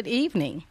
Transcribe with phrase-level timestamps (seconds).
[0.00, 0.64] Good evening.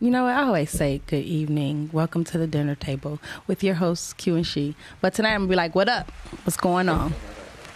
[0.00, 4.14] You know, I always say good evening, welcome to the dinner table with your hosts
[4.14, 4.76] Q and She.
[5.02, 6.10] But tonight I'm gonna be like, what up?
[6.44, 7.12] What's going on?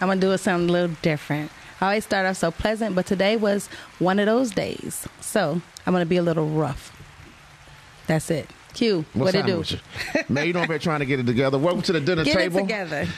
[0.01, 1.51] I'm gonna do something a little different.
[1.83, 3.67] I always start off so pleasant, but today was
[3.99, 5.07] one of those days.
[5.21, 6.97] So I'm gonna be a little rough.
[8.07, 8.49] That's it.
[8.79, 9.65] Q, What's what it do?
[10.33, 11.59] Man, you don't been trying to get it together.
[11.59, 12.59] Welcome to the dinner Get table.
[12.59, 13.09] it together.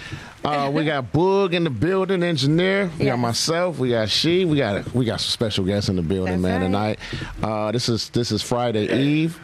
[0.43, 2.91] Uh, we got Boog in the building, engineer.
[2.99, 3.79] We got myself.
[3.79, 4.47] We got she.
[4.47, 6.73] We got we got some special guests in the building, That's man.
[6.73, 6.99] right.
[7.43, 9.39] Tonight, uh, this is this is Friday Eve.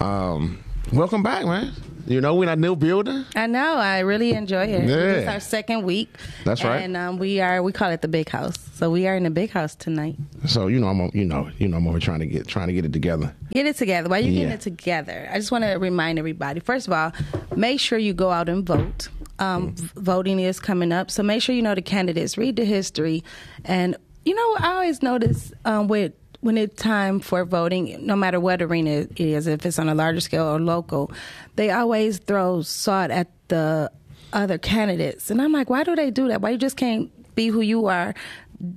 [0.00, 0.58] Um,
[0.92, 1.72] welcome back, man.
[2.06, 3.24] You know we're in a new building.
[3.36, 3.74] I know.
[3.76, 4.88] I really enjoy it.
[4.88, 4.96] Yeah.
[4.96, 6.08] It's our second week.
[6.44, 6.78] That's right.
[6.82, 8.56] And um, we are we call it the big house.
[8.74, 10.16] So we are in the big house tonight.
[10.46, 12.72] So you know I'm you know you know I'm over trying to get trying to
[12.72, 13.34] get it together.
[13.52, 14.08] Get it together.
[14.08, 16.60] While you're getting it together, I just want to remind everybody.
[16.60, 17.12] First of all,
[17.56, 19.08] make sure you go out and vote.
[19.38, 22.36] Um, v- voting is coming up, so make sure you know the candidates.
[22.36, 23.24] Read the history,
[23.64, 28.40] and you know I always notice um, with when it's time for voting, no matter
[28.40, 31.12] what arena it is, if it's on a larger scale or local,
[31.56, 33.90] they always throw salt at the
[34.32, 36.40] other candidates, and I'm like, why do they do that?
[36.40, 38.14] Why you just can't be who you are?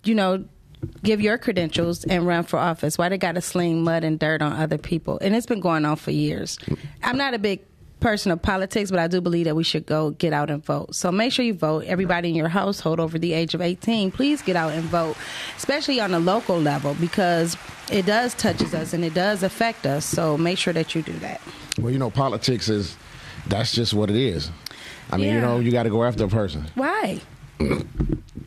[0.03, 0.45] You know,
[1.03, 2.97] give your credentials and run for office.
[2.97, 5.19] Why they got to sling mud and dirt on other people?
[5.21, 6.57] And it's been going on for years.
[7.03, 7.61] I'm not a big
[8.03, 10.93] person of politics, but I do believe that we should go get out and vote.
[10.93, 11.85] So make sure you vote.
[11.85, 15.15] Everybody in your household over the age of 18, please get out and vote,
[15.55, 17.55] especially on a local level because
[17.89, 20.03] it does touches us and it does affect us.
[20.03, 21.39] So make sure that you do that.
[21.79, 22.97] Well, you know politics is
[23.47, 24.51] that's just what it is.
[25.09, 26.67] I mean, you know, you got to go after a person.
[26.75, 27.21] Why?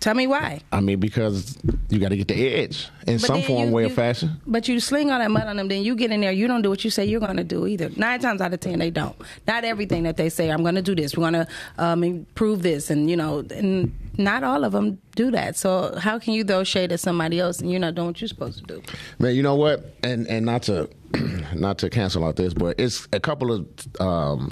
[0.00, 0.60] Tell me why.
[0.72, 1.58] I mean, because
[1.88, 4.40] you got to get the edge in But some form, you- way, you- or fashion.
[4.46, 6.62] But you sling all that mud on them, then you get in there, you don't
[6.62, 7.90] do what you say you're going to do either.
[7.96, 9.16] Nine times out of ten, they don't.
[9.46, 11.48] Not everything that they say, I'm going to do this, we're going to
[11.78, 15.56] um, improve this, and you know, and not all of them do that.
[15.56, 18.28] So how can you throw shade at somebody else and you're not doing what you're
[18.28, 18.82] supposed to do?
[19.18, 19.94] Man, you know what?
[20.02, 20.88] And and not to
[21.54, 23.66] not to cancel out this, but it's a couple of
[24.00, 24.50] um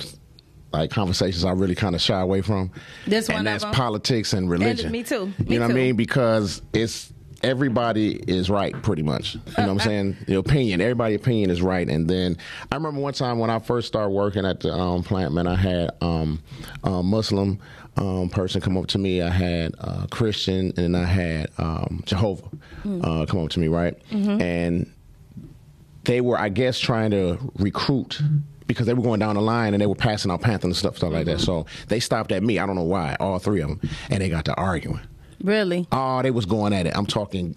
[0.75, 2.71] like conversations I really kind of shy away from.
[3.07, 4.91] This one and that's politics and religion.
[4.91, 5.27] me too.
[5.27, 5.71] Me you know what.
[5.71, 5.97] I mean?
[5.97, 7.13] Because it's
[7.43, 9.35] everybody is right pretty much.
[9.35, 10.17] You know what I'm saying?
[10.27, 11.89] The opinion, everybody opinion is right.
[11.89, 12.37] And then
[12.73, 15.55] I remember one time when I first started working at the um, plant, man, I
[15.55, 16.43] had um,
[16.83, 17.61] a Muslim
[17.97, 19.23] um, person come up to me.
[19.23, 22.49] I had uh, Christian, and then I had um, Jehovah
[23.03, 23.97] uh, come up to me, right?
[24.11, 24.91] And
[26.05, 28.21] they were, I guess, trying to recruit
[28.67, 30.97] because they were going down the line and they were passing out Panther and stuff,
[30.97, 31.41] stuff like that.
[31.41, 32.59] So they stopped at me.
[32.59, 33.81] I don't know why, all three of them,
[34.11, 35.01] and they got to arguing.
[35.45, 35.87] Really?
[35.93, 36.97] Oh, they was going at it.
[36.97, 37.55] I'm talking,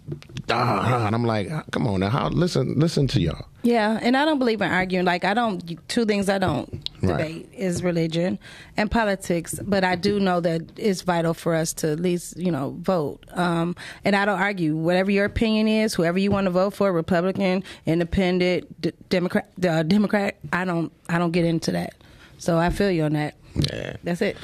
[0.49, 3.45] ah, and I'm like, come on now, how, listen, listen to y'all.
[3.63, 5.05] Yeah, and I don't believe in arguing.
[5.05, 5.77] Like I don't.
[5.87, 6.69] Two things I don't
[7.01, 7.17] Right.
[7.17, 8.39] debate is religion
[8.77, 9.59] and politics.
[9.65, 13.25] But I do know that it's vital for us to at least you know vote.
[13.31, 13.75] Um,
[14.05, 14.75] and I don't argue.
[14.77, 19.83] Whatever your opinion is, whoever you want to vote for, Republican, Independent, D- Democrat, uh,
[19.83, 20.37] Democrat.
[20.53, 20.91] I don't.
[21.09, 21.93] I don't get into that.
[22.37, 23.35] So I feel you on that.
[23.73, 23.97] Yeah.
[24.03, 24.37] That's it.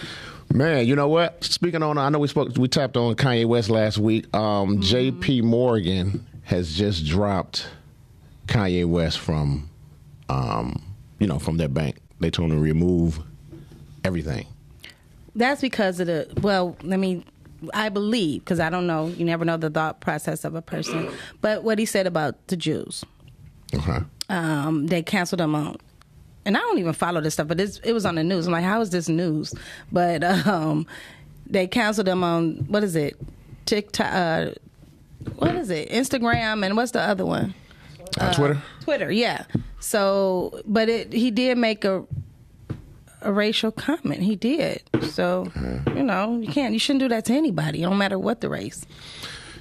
[0.54, 1.44] Man, you know what?
[1.44, 4.32] Speaking on, I know we spoke, we tapped on Kanye West last week.
[4.36, 5.42] Um, J.P.
[5.42, 7.68] Morgan has just dropped
[8.46, 9.68] Kanye West from,
[10.30, 10.84] um,
[11.18, 11.98] you know, from their bank.
[12.20, 13.20] They told him to remove
[14.04, 14.46] everything.
[15.36, 16.78] That's because of the well.
[16.84, 17.26] Let me.
[17.74, 19.08] I believe because I don't know.
[19.08, 21.10] You never know the thought process of a person.
[21.42, 23.04] But what he said about the Jews.
[23.74, 24.02] Okay.
[24.30, 25.78] um, they canceled them on.
[26.46, 28.48] And I don't even follow this stuff, but it's, it was on the news.
[28.48, 29.54] I'm like, how is this news?
[29.92, 30.86] But um,
[31.50, 33.20] they canceled them on what is it?
[33.66, 34.12] TikTok.
[34.12, 34.52] Uh,
[35.38, 35.90] what is it?
[35.90, 37.54] Instagram and what's the other one?
[38.20, 38.62] Uh, Twitter.
[38.82, 39.12] Twitter.
[39.12, 39.46] Yeah.
[39.80, 42.06] So, but it he did make a
[43.22, 44.22] a racial comment.
[44.22, 44.84] He did.
[45.02, 45.50] So,
[45.96, 46.74] you know, you can't.
[46.74, 48.86] You shouldn't do that to anybody, no matter what the race.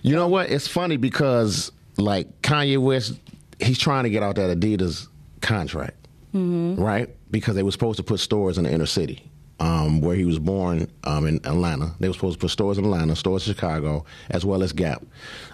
[0.02, 0.50] You know what?
[0.50, 3.14] It's funny because like Kanye West,
[3.60, 5.06] he's trying to get out that Adidas
[5.40, 6.01] contract,
[6.32, 7.08] right?
[7.30, 9.28] Because they were supposed to put stores in the inner city.
[9.60, 11.92] Um, where he was born um, in Atlanta.
[12.00, 15.04] They were supposed to put stores in Atlanta, stores in Chicago, as well as Gap.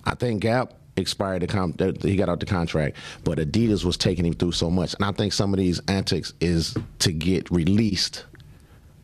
[0.04, 4.25] I think Gap expired the com- he got out the contract, but Adidas was taking
[4.25, 4.94] him through so much.
[4.94, 8.24] And I think some of these antics is to get released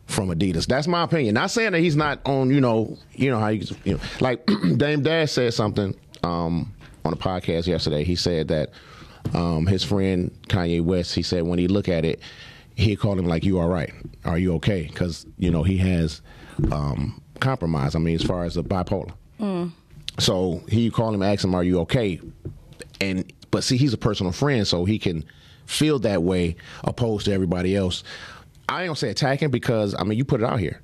[0.07, 0.67] from Adidas.
[0.67, 1.33] That's my opinion.
[1.35, 4.45] Not saying that he's not on, you know, you know how you, you know, like
[4.77, 6.73] Dame Dash said something um,
[7.03, 8.03] on a podcast yesterday.
[8.03, 8.69] He said that
[9.33, 12.19] um, his friend Kanye West, he said when he look at it,
[12.75, 13.93] he called him like, "You all right?
[14.25, 16.21] Are you okay?" Because you know he has
[16.71, 17.95] um, compromise.
[17.95, 19.13] I mean, as far as the bipolar.
[20.19, 22.19] So he called him, asked him, "Are you okay?"
[23.01, 25.23] And but see, he's a personal friend, so he can
[25.65, 28.03] feel that way opposed to everybody else.
[28.67, 30.81] I ain't gonna say attacking because I mean you put it out here.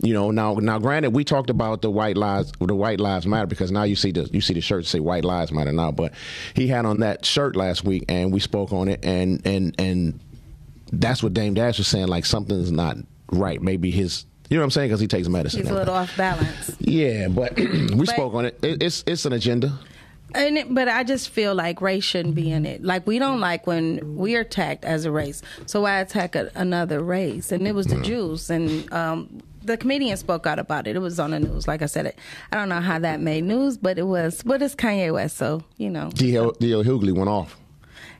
[0.00, 3.46] You know now now granted we talked about the white lives the white lives matter
[3.46, 6.12] because now you see the you see the shirt say white lives matter now but
[6.54, 10.20] he had on that shirt last week and we spoke on it and and and
[10.92, 12.96] that's what Dame Dash was saying like something's not
[13.32, 15.94] right maybe his you know what I'm saying because he takes medicine He's a little
[15.94, 16.76] off balance.
[16.78, 18.58] yeah, but we spoke on it.
[18.62, 18.82] it.
[18.82, 19.78] It's it's an agenda.
[20.34, 22.84] And it, but I just feel like race shouldn't be in it.
[22.84, 25.40] Like we don't like when we are attacked as a race.
[25.66, 27.50] So why attack a, another race?
[27.50, 30.96] And it was the Jews, and um, the comedian spoke out about it.
[30.96, 31.66] It was on the news.
[31.68, 32.18] Like I said, it,
[32.52, 34.42] I don't know how that made news, but it was.
[34.42, 36.10] But it's Kanye West, so you know.
[36.10, 36.52] D.L.
[36.52, 37.56] Hughley went off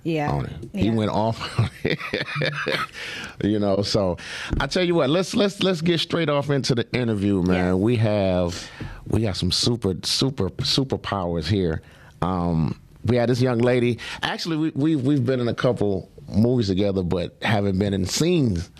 [0.02, 0.42] Yeah.
[0.42, 0.50] it.
[0.74, 1.38] He went off.
[3.44, 4.16] you know, so
[4.60, 7.54] I tell you what, let's let's let's get straight off into the interview, man.
[7.56, 7.74] Yeah.
[7.74, 8.70] We have
[9.06, 11.82] we got some super super superpowers here.
[12.22, 13.98] Um, we had this young lady.
[14.22, 18.70] Actually, we, we we've been in a couple movies together, but haven't been in scenes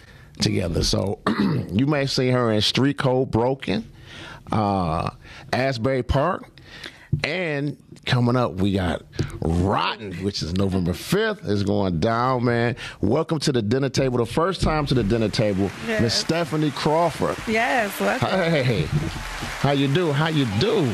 [0.41, 0.83] together.
[0.83, 1.21] So
[1.73, 3.91] you may see her in Street Code Broken,
[4.53, 5.11] uh,
[5.53, 6.51] Asbury Park,
[7.25, 9.03] and coming up we got
[9.41, 11.45] Rotten, which is November fifth.
[11.49, 12.77] is going down, man.
[13.01, 14.19] Welcome to the dinner table.
[14.19, 17.37] The first time to the dinner table, Miss Stephanie Crawford.
[17.49, 17.99] Yes.
[18.01, 18.29] Welcome.
[18.29, 18.83] Hey,
[19.61, 20.13] how you do?
[20.13, 20.91] How you do?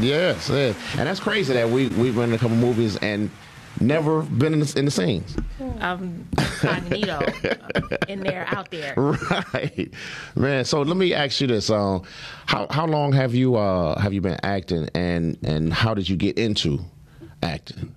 [0.00, 0.76] Yes, yes.
[0.96, 3.30] and that's crazy that we we've been in a couple movies and
[3.80, 5.36] never been in the, in the scenes.
[5.80, 7.20] I'm incognito
[8.08, 8.94] in there, out there.
[8.96, 9.90] Right,
[10.34, 10.64] man.
[10.64, 12.02] So let me ask you this: um,
[12.46, 16.16] how how long have you uh, have you been acting, and and how did you
[16.16, 16.80] get into
[17.42, 17.94] acting?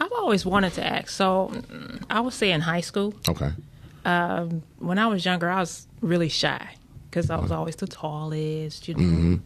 [0.00, 1.10] I've always wanted to act.
[1.10, 3.50] So mm, I would say in high school, Okay,
[4.04, 6.76] um, when I was younger, I was really shy
[7.10, 9.40] because I was always the tallest, you know.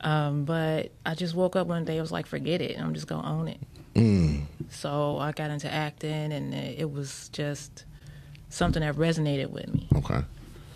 [0.00, 2.80] Um, but I just woke up one day, I was like, forget it.
[2.80, 3.60] I'm just going to own it.
[3.94, 4.42] Mm.
[4.70, 7.84] So I got into acting, and it it was just
[8.48, 9.88] something that resonated with me.
[9.96, 10.22] okay,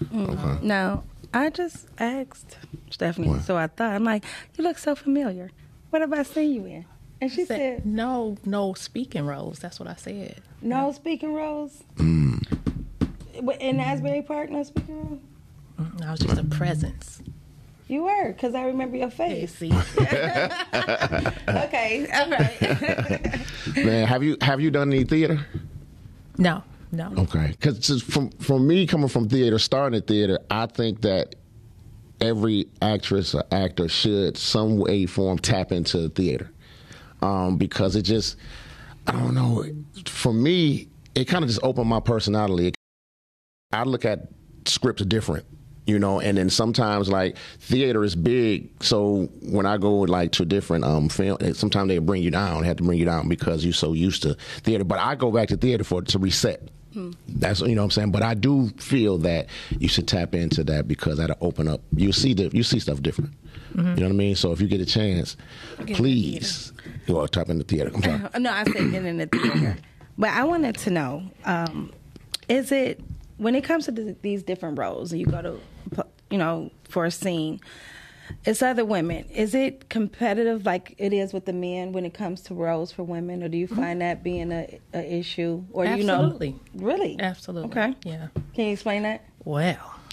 [0.04, 0.28] mm.
[0.28, 0.66] okay.
[0.66, 1.04] Now,
[1.34, 2.58] I just asked
[2.90, 3.42] Stephanie, What?
[3.42, 4.24] so I thought, I'm like,
[4.56, 5.50] you look so familiar.
[5.90, 6.84] What have I seen you in?
[7.20, 9.58] And she Said, said, no, no speaking roles.
[9.58, 10.42] That's what I said.
[10.60, 11.82] no speaking roles.
[11.96, 12.42] Mm.
[13.42, 15.20] Wait, In Asbury Park, no speaking roles?
[16.02, 17.22] I was just a presence.
[17.88, 19.54] You were, because I remember your You face.
[19.54, 19.70] see,
[21.48, 23.40] okay, all right.
[23.76, 25.46] Man, have you have you done any theater?
[26.36, 27.12] no, no.
[27.18, 31.36] Okay, because from from me coming from theater, starting at theater, I think that
[32.20, 36.50] every actress or actor should some way form tap into theater,
[37.22, 38.36] um, because it just
[39.06, 39.64] I don't know.
[40.06, 42.72] For me, it kind of just opened my personality.
[43.72, 44.28] I look at
[44.64, 45.46] scripts different,
[45.86, 50.44] you know, and then sometimes like theater is big, so when I go like to
[50.44, 53.72] different um film, sometimes they bring you down, have to bring you down because you're
[53.72, 54.84] so used to theater.
[54.84, 56.68] But I go back to theater for to reset.
[57.28, 60.64] That's you know what I'm saying, but I do feel that you should tap into
[60.64, 61.82] that because that'll open up.
[61.94, 63.32] You see the you see stuff different.
[63.74, 64.34] You know what I mean?
[64.36, 65.36] So if you get a chance,
[65.92, 66.72] please
[67.06, 67.90] go tap into theater.
[68.38, 69.76] No, I said get in the theater.
[70.18, 71.92] But I wanted to know, um,
[72.48, 73.02] is it
[73.36, 75.60] when it comes to th- these different roles, you go to,
[76.30, 77.60] you know, for a scene,
[78.44, 79.24] it's other women.
[79.30, 83.04] Is it competitive like it is with the men when it comes to roles for
[83.04, 86.14] women, or do you find that being a, a issue, or do you know?
[86.14, 86.56] Absolutely.
[86.74, 87.16] Really?
[87.18, 87.70] Absolutely.
[87.70, 87.94] Okay.
[88.04, 88.28] Yeah.
[88.54, 89.24] Can you explain that?
[89.44, 89.94] Well,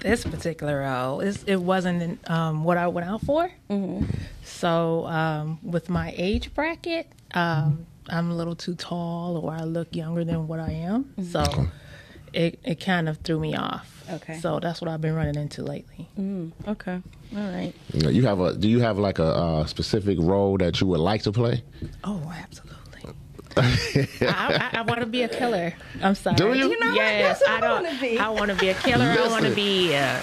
[0.00, 3.50] this particular role is it wasn't um, what I went out for.
[4.44, 9.94] So um, with my age bracket, um, I'm a little too tall, or I look
[9.94, 11.12] younger than what I am.
[11.30, 11.44] So
[12.32, 14.04] it it kind of threw me off.
[14.10, 14.38] Okay.
[14.40, 16.08] So that's what I've been running into lately.
[16.66, 17.00] Okay.
[17.36, 17.72] All right.
[17.92, 21.22] You have a do you have like a, uh specific role that you would like
[21.22, 21.62] to play?
[22.04, 22.78] Oh, absolutely.
[23.56, 25.74] I, I, I want to be a killer.
[26.02, 26.36] I'm sorry.
[26.36, 26.70] Do you?
[26.70, 27.82] You know yes, what I I don't.
[27.84, 28.18] wanna be.
[28.18, 29.04] I want to be a killer.
[29.04, 30.20] I want to be a,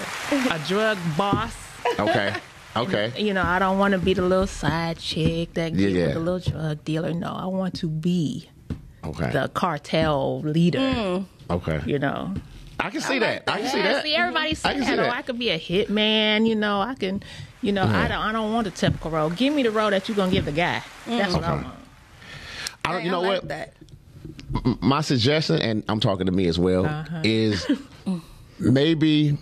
[0.50, 1.54] a drug boss.
[1.98, 2.34] Okay.
[2.76, 3.12] Okay.
[3.16, 6.12] You know, I don't want to be the little side chick that Yeah, yeah.
[6.14, 7.12] the little drug dealer.
[7.12, 8.48] No, I want to be
[9.04, 9.30] Okay.
[9.30, 11.24] the cartel leader.
[11.50, 11.80] Okay.
[11.86, 12.34] You know.
[12.78, 13.44] I can see that.
[13.46, 14.02] I can see Yeah, that.
[14.02, 14.88] See, everybody I say can that.
[14.88, 15.08] see Oh.
[15.10, 16.46] I could be a hitman.
[16.46, 17.22] You know, I can.
[17.62, 18.18] You know, I don't.
[18.18, 19.30] I don't want a typical role.
[19.30, 20.82] Give me the role that you're gonna give the guy.
[21.06, 21.66] That's what I want.
[22.84, 23.48] I don't, you know I like what?
[23.48, 23.72] That.
[24.80, 27.20] my suggestion, and I'm talking to me as well, Uh-huh.
[27.24, 27.66] is
[28.60, 29.36] maybe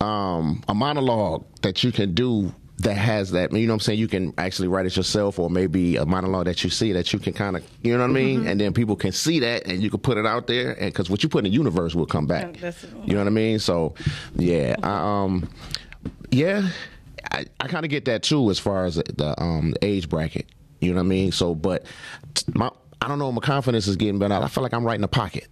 [0.00, 3.52] um, a monologue that you can do that has that.
[3.52, 3.98] You know what I'm saying?
[3.98, 7.18] You can actually write it yourself, or maybe a monologue that you see that you
[7.18, 8.40] can kind of, you know what I mean?
[8.40, 8.48] Mm-hmm.
[8.48, 11.08] And then people can see that, and you can put it out there, and because
[11.08, 12.60] what you put in the universe will come back.
[12.60, 12.72] Yeah,
[13.04, 13.58] You know what I mean?
[13.58, 13.94] So,
[14.36, 15.48] yeah, I, um,
[16.30, 16.68] yeah,
[17.30, 20.46] I, I kind of get that too as far as the um the age bracket.
[20.80, 21.32] You know what I mean?
[21.32, 21.86] So, but
[22.52, 22.70] my
[23.00, 24.34] I don't know, my confidence is getting better.
[24.34, 25.46] I feel like I'm right in the pocket.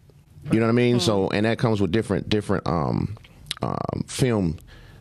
[0.51, 1.01] You know what I mean?
[1.01, 3.17] So, and that comes with different different um
[3.63, 4.59] um film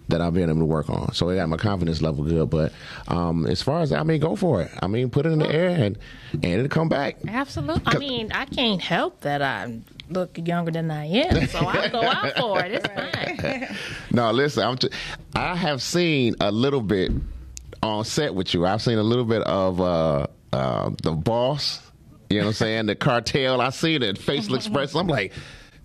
[0.09, 1.13] that I've been able to work on.
[1.13, 2.49] So I got my confidence level good.
[2.49, 2.73] But
[3.07, 4.71] um as far as I mean, go for it.
[4.81, 5.97] I mean, put it in the air and
[6.33, 7.17] and it'll come back.
[7.27, 7.83] Absolutely.
[7.85, 12.01] I mean, I can't help that I look younger than I am, so I go
[12.01, 12.71] out for it.
[12.73, 12.87] It's
[13.67, 13.77] fine.
[14.11, 14.89] No, listen, I'm t-
[15.35, 17.11] I have seen a little bit
[17.83, 18.65] on set with you.
[18.65, 21.79] I've seen a little bit of uh, uh, the boss.
[22.29, 22.85] You know what I'm saying?
[22.87, 23.61] The cartel.
[23.61, 24.99] I see the facial expression.
[24.99, 25.31] I'm like,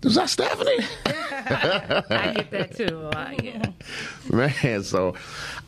[0.05, 0.85] was that Stephanie?
[1.05, 3.09] I get that too.
[3.43, 3.71] Yeah.
[4.29, 5.15] Man, so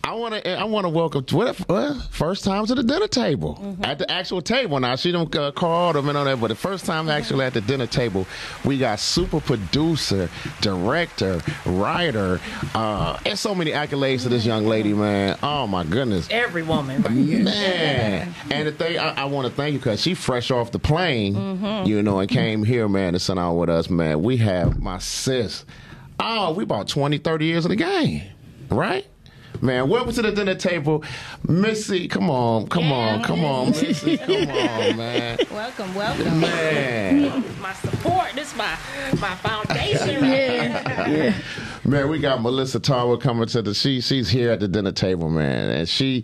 [0.07, 3.09] I want to I want to welcome to what uh, first time to the dinner
[3.09, 4.79] table at the actual table.
[4.79, 7.53] Now she don't uh, call them and all that, but the first time actually at
[7.53, 8.25] the dinner table,
[8.63, 10.29] we got super producer,
[10.61, 12.39] director, writer,
[12.73, 15.37] uh, and so many accolades to this young lady, man.
[15.43, 16.29] Oh my goodness.
[16.31, 17.13] Every woman, right.
[17.13, 20.79] Man, and the thing I, I want to thank you because she fresh off the
[20.79, 24.23] plane, you know, and came here, man, to sit out with us, man.
[24.23, 25.65] We have my sis.
[26.17, 28.21] Oh, we about 20, 30 years in the game,
[28.69, 29.05] right?
[29.61, 31.03] Man, welcome to the dinner table,
[31.47, 32.07] Missy.
[32.07, 34.17] Come on, come on, come on, Missy.
[34.17, 35.39] Come on, man.
[35.51, 36.39] Welcome, welcome.
[36.39, 38.33] Man, My support.
[38.35, 38.77] This is my
[39.19, 40.21] my foundation.
[40.21, 41.33] Right
[41.88, 43.74] man, we got Melissa Tarver coming to the.
[43.74, 46.24] She she's here at the dinner table, man, and she.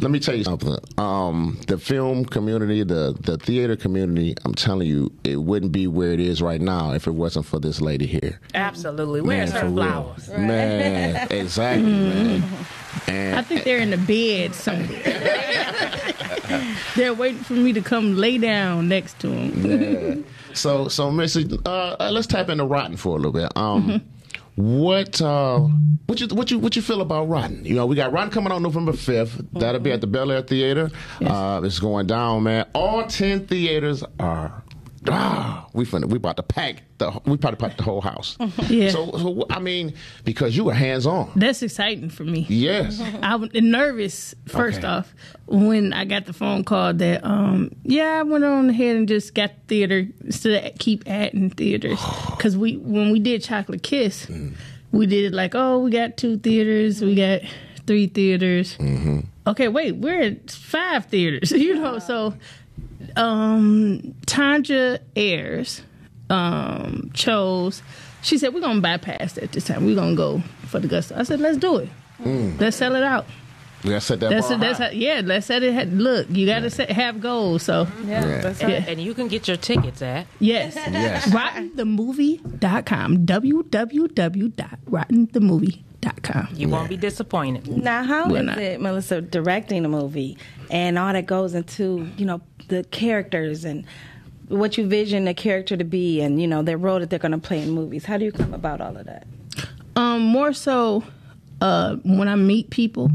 [0.00, 0.76] Let me tell you something.
[0.98, 4.34] Um, the film community, the the theater community.
[4.44, 7.60] I'm telling you, it wouldn't be where it is right now if it wasn't for
[7.60, 8.40] this lady here.
[8.54, 9.20] Absolutely.
[9.20, 9.74] Where's her for real.
[9.74, 10.28] flowers?
[10.30, 12.42] Man, exactly, man.
[13.06, 15.02] And I think they're in the bed somewhere.
[16.96, 20.24] they're waiting for me to come lay down next to them.
[20.24, 20.54] Yeah.
[20.54, 23.54] So, so Missy, uh, uh, let's tap into Rotten for a little bit.
[23.56, 24.02] Um,
[24.56, 25.60] what, uh,
[26.06, 27.64] what you, what you, what you feel about Rotten?
[27.64, 30.42] You know, we got Rotten coming out November 5th That'll be at the Bel Air
[30.42, 30.90] Theater.
[31.20, 32.66] Uh, it's going down, man.
[32.74, 34.63] All ten theaters are.
[35.08, 38.36] Ah, we finna, we about to pack the we probably pack the whole house.
[38.68, 38.90] Yeah.
[38.90, 39.94] So, so I mean,
[40.24, 41.30] because you were hands on.
[41.36, 42.46] That's exciting for me.
[42.48, 43.00] Yes.
[43.22, 44.86] I was nervous first Okay.
[44.86, 45.14] off
[45.46, 49.34] when I got the phone call that um yeah I went on ahead and just
[49.34, 54.26] got theater instead of keep adding theaters because we when we did Chocolate Kiss
[54.92, 57.40] we did it like oh we got two theaters we got
[57.86, 58.78] three theaters
[59.46, 62.32] okay wait we're at five theaters you know so
[63.16, 65.82] um Tanja Ayers
[66.30, 67.82] um chose
[68.22, 71.22] she said we're gonna bypass that this time we're gonna go for the gusto I
[71.24, 71.88] said let's do it
[72.60, 73.26] let's sell it out
[73.84, 74.84] We gotta set that that's bar that's high.
[74.86, 75.20] how, yeah.
[75.22, 75.92] Let's set it.
[75.92, 77.64] Look, you got to set, have goals.
[77.64, 78.40] So Yeah, Yeah.
[78.40, 78.82] that's Yeah.
[78.88, 81.26] And you can get your tickets at yes, Yes.
[81.28, 83.26] RottenTheMovie.com.
[83.26, 85.84] www.rottenthemovie.com.
[86.54, 87.66] you won't be disappointed.
[87.68, 88.58] Now, how We're is not.
[88.58, 90.38] it, Melissa, directing a movie
[90.70, 93.84] and all that goes into, you know, the characters and
[94.48, 97.32] what you vision the character to be and, you know, their role that they're going
[97.32, 98.04] to play in movies?
[98.04, 99.26] How do you come about all of that?
[99.96, 101.04] Um, more so,
[101.60, 103.10] uh, when I meet people,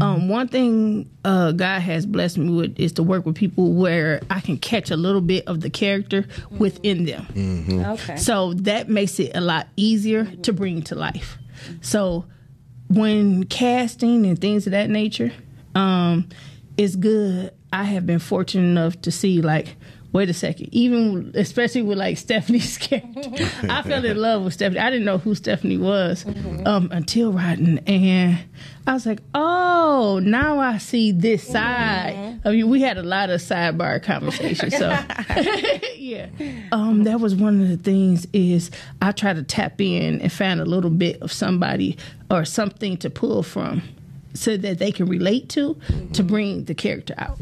[0.00, 4.20] um, one thing uh, God has blessed me with is to work with people where
[4.30, 7.26] I can catch a little bit of the character within them.
[7.84, 8.16] Okay.
[8.16, 11.38] So that makes it a lot easier to bring to life.
[11.80, 12.26] So
[12.88, 15.32] when casting and things of that nature,
[15.74, 16.28] um,
[16.76, 17.52] is good.
[17.72, 19.76] I have been fortunate enough to see like,
[20.12, 23.30] wait a second, even especially with like Stephanie's character,
[23.68, 24.80] I fell in love with Stephanie.
[24.80, 26.24] I didn't know who Stephanie was
[26.66, 28.38] um, until Rotten, and
[28.86, 32.40] I was like, oh, now I see this side.
[32.44, 34.90] I mean, we had a lot of sidebar conversations, so.
[36.02, 36.26] Yeah.
[36.72, 40.60] Um, that was one of the things is I try to tap in and find
[40.60, 41.96] a little bit of somebody
[42.28, 43.82] or something to pull from
[44.34, 45.78] so that they can relate to
[46.14, 47.38] to bring the character out.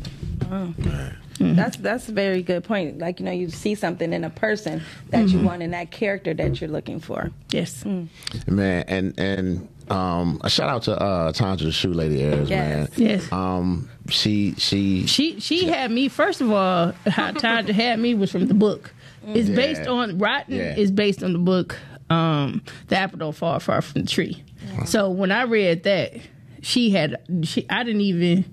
[1.40, 2.98] That's that's a very good point.
[2.98, 6.34] Like you know, you see something in a person that you want in that character
[6.34, 7.30] that you're looking for.
[7.50, 7.82] Yes.
[7.84, 12.98] man, and and um, a shout out to uh, Tanja the Shoe Lady Ayers, Yes.
[12.98, 13.08] man.
[13.08, 13.32] Yes.
[13.32, 16.92] Um, she she She she had me first of all.
[17.06, 18.92] How Tanja had me was from the book.
[19.26, 19.56] It's Yeah.
[19.56, 20.54] based on Rotten.
[20.54, 20.76] Yeah.
[20.76, 21.76] is based on the book.
[22.10, 24.42] Um, the apple don't fall far from the tree.
[24.84, 26.12] So when I read that,
[26.60, 27.64] she had she.
[27.70, 28.44] I didn't even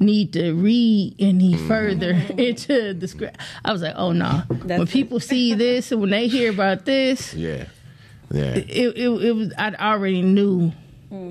[0.00, 3.38] need to read any further into the script.
[3.64, 4.42] I was like, oh no.
[4.48, 7.66] when That's- people see this and when they hear about this, yeah
[8.30, 8.54] yeah.
[8.56, 9.52] it it, it was.
[9.58, 10.72] I already knew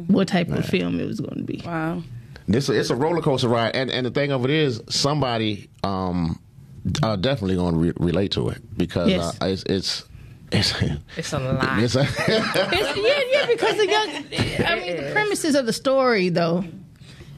[0.08, 1.62] what type of film it was going to be.
[1.66, 2.04] Wow.
[2.48, 6.40] This it's a roller coaster ride, and and the thing of it is, somebody um
[7.04, 9.38] uh, definitely going to re- relate to it because Yes.
[9.42, 10.04] uh, it's it's
[10.52, 10.74] it's
[11.16, 11.78] It's a lot.
[11.84, 14.10] it's a, It's, yeah, yeah, because the young.
[14.66, 16.66] I mean, the premises of the story, though,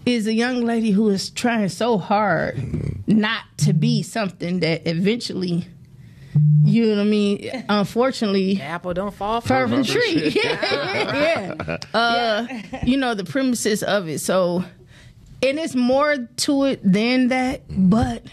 [0.05, 2.57] is a young lady who is trying so hard
[3.07, 5.67] not to be something that eventually,
[6.63, 7.65] you know what I mean.
[7.69, 10.29] Unfortunately, The apple don't fall from the tree.
[10.43, 11.77] Yeah, yeah.
[11.93, 12.47] Uh,
[12.83, 14.19] you know the premises of it.
[14.19, 14.63] So,
[15.43, 18.23] and it's more to it than that, but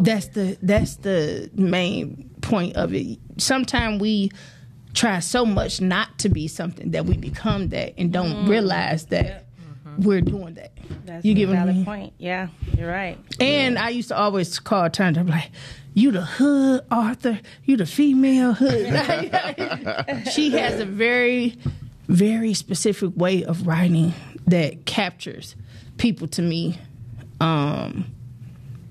[0.00, 3.18] that's the that's the main point of it.
[3.38, 4.30] Sometimes we
[4.94, 9.43] try so much not to be something that we become that and don't realize that
[9.98, 10.72] we're doing that.
[11.04, 11.84] That's you a get what I valid mean?
[11.84, 12.12] point.
[12.18, 13.18] Yeah, you're right.
[13.40, 15.50] And I used to always call Tanya I'm like,
[15.94, 21.56] "You the hood Arthur, you the female hood." she has a very,
[22.08, 24.12] very specific way of writing
[24.46, 25.56] that captures
[25.98, 26.78] people to me.
[27.40, 28.06] Um,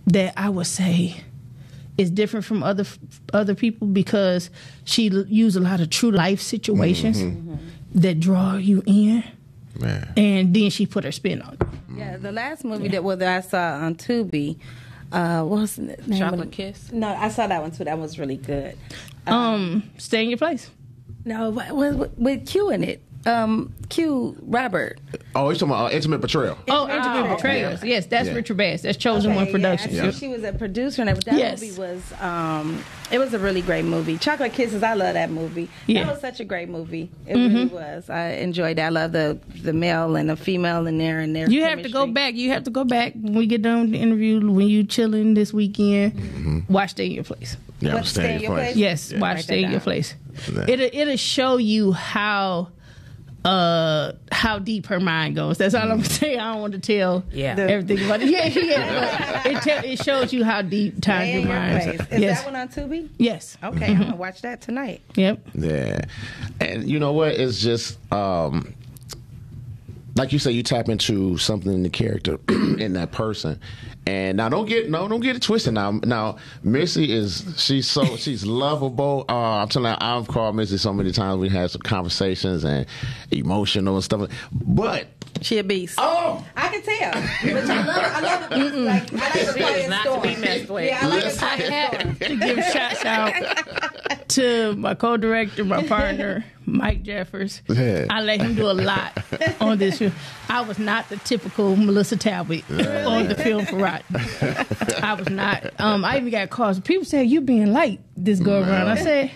[0.08, 1.24] that I would say
[1.98, 2.86] is different from other
[3.34, 4.50] other people because
[4.84, 7.60] she l- used a lot of true life situations
[7.96, 9.24] that draw you in,
[9.80, 10.14] man.
[10.18, 11.68] and then she put her spin on it.
[11.96, 14.58] Yeah, the last movie that well, that I saw on Tubi,
[15.12, 16.20] uh, what was the name?
[16.20, 16.52] Chocolate?
[16.52, 16.92] Kiss?
[16.92, 17.84] No, I saw that one too.
[17.84, 18.78] That was really good.
[19.28, 20.70] Um, stay in your place.
[21.26, 23.02] No, with, with, with Q in it.
[23.26, 25.00] Um, Q Robert.
[25.36, 26.58] Oh, you're talking about uh, intimate betrayal.
[26.70, 27.84] Oh, Intimate Betrayals.
[27.84, 28.34] Yes, that's Yeah.
[28.36, 28.82] Richard Bass.
[28.82, 30.00] That's Chosen Okay, One yeah, Productions.
[30.00, 31.62] I think she was a producer, and that, that Yes.
[31.62, 34.18] movie was um, it was a really great movie.
[34.18, 35.70] Chocolate Kisses, I love that movie.
[35.88, 36.00] Yeah.
[36.02, 36.08] Mm-hmm.
[36.08, 37.10] That was such a great movie.
[37.26, 38.10] It really was.
[38.10, 38.88] I enjoyed that.
[38.88, 41.50] I love the the male and the female in there and there.
[41.50, 42.36] You have to go back.
[42.36, 44.40] You have to go back when we get done with the interview.
[44.52, 46.74] When you chilling this weekend, Mm-hmm.
[46.74, 47.58] watch Stay in Your Place.
[47.80, 48.76] Yeah, What, Stay in Your Place?
[48.76, 49.80] Yes, watch Write that Stay in Your.
[49.80, 50.16] Place.
[50.68, 52.70] It'll it'll show you how
[53.46, 55.58] uh how deep her mind goes.
[55.58, 56.38] That's all I'm gonna say.
[56.38, 57.56] I don't want to tell Yeah.
[57.56, 58.30] The- everything about it.
[58.30, 59.42] Yeah, yeah.
[59.44, 62.02] but it tell, it shows you how deep time your in your mind is.
[62.12, 62.40] Is Yes.
[62.44, 63.10] that one on Tubi?
[63.18, 63.58] Yes.
[63.64, 65.02] Okay, I'm gonna watch that tonight.
[65.16, 65.40] Yep.
[65.56, 66.00] Yeah,
[66.62, 67.34] and you know what?
[67.34, 68.74] It's just um,
[70.16, 73.60] like you say, you tap into something in the character in that person.
[74.06, 75.74] And now, don't get no, don't get it twisted.
[75.74, 79.26] Now, now, Missy is she's so she's lovable.
[79.30, 81.40] Uh, I'm telling you, I've called Missy so many times.
[81.40, 82.86] We had some conversations and
[83.32, 84.30] emotional and stuff.
[84.52, 85.08] But
[85.42, 85.96] She a beast.
[86.00, 87.54] oh, I can tell.
[87.54, 88.76] But I love, I love it.
[88.76, 90.86] Like, I like the She is quiet not to be messed with.
[90.86, 91.44] Yeah, I like the Listen.
[91.48, 92.16] I quiet storm.
[92.16, 97.62] had to give shouts out to my co-director, my partner, Mike Jeffers.
[97.68, 98.08] Yeah.
[98.10, 99.18] I let him do a lot
[99.62, 100.14] on this film.
[100.50, 104.16] I was not the typical Melissa Talbot on the film for Rotten.
[105.04, 105.80] I was not.
[105.80, 106.80] Um, I even got calls.
[106.80, 108.88] People say you being light this go around.
[108.88, 109.32] I said,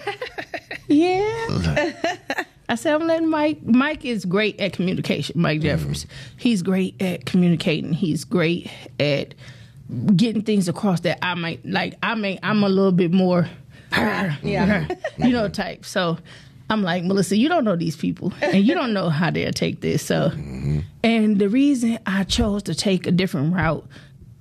[0.88, 1.94] yeah.
[2.70, 3.64] I said I'm letting Mike.
[3.64, 5.40] Mike is great at communication.
[5.40, 6.06] Mike Jeffers.
[6.38, 7.94] He's great at communicating.
[7.94, 9.34] He's great at
[10.16, 11.96] getting things across that I might like.
[12.04, 12.40] I may.
[12.44, 13.50] I'm a little bit more.
[13.92, 14.88] Yeah.
[15.18, 15.86] you know, type.
[15.86, 16.18] So
[16.70, 19.80] I'm like, Melissa, you don't know these people and you don't know how they'll take
[19.82, 20.06] this.
[20.06, 20.32] So,
[21.04, 23.88] and the reason I chose to take a different route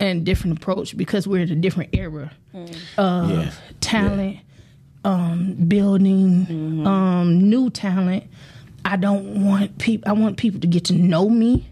[0.01, 2.33] and different approach because we're in a different era
[2.99, 3.51] of Yeah.
[3.81, 4.39] talent,
[5.05, 8.25] um, building, um, new talent.
[8.85, 11.69] I don't want people, I want people to get to know me.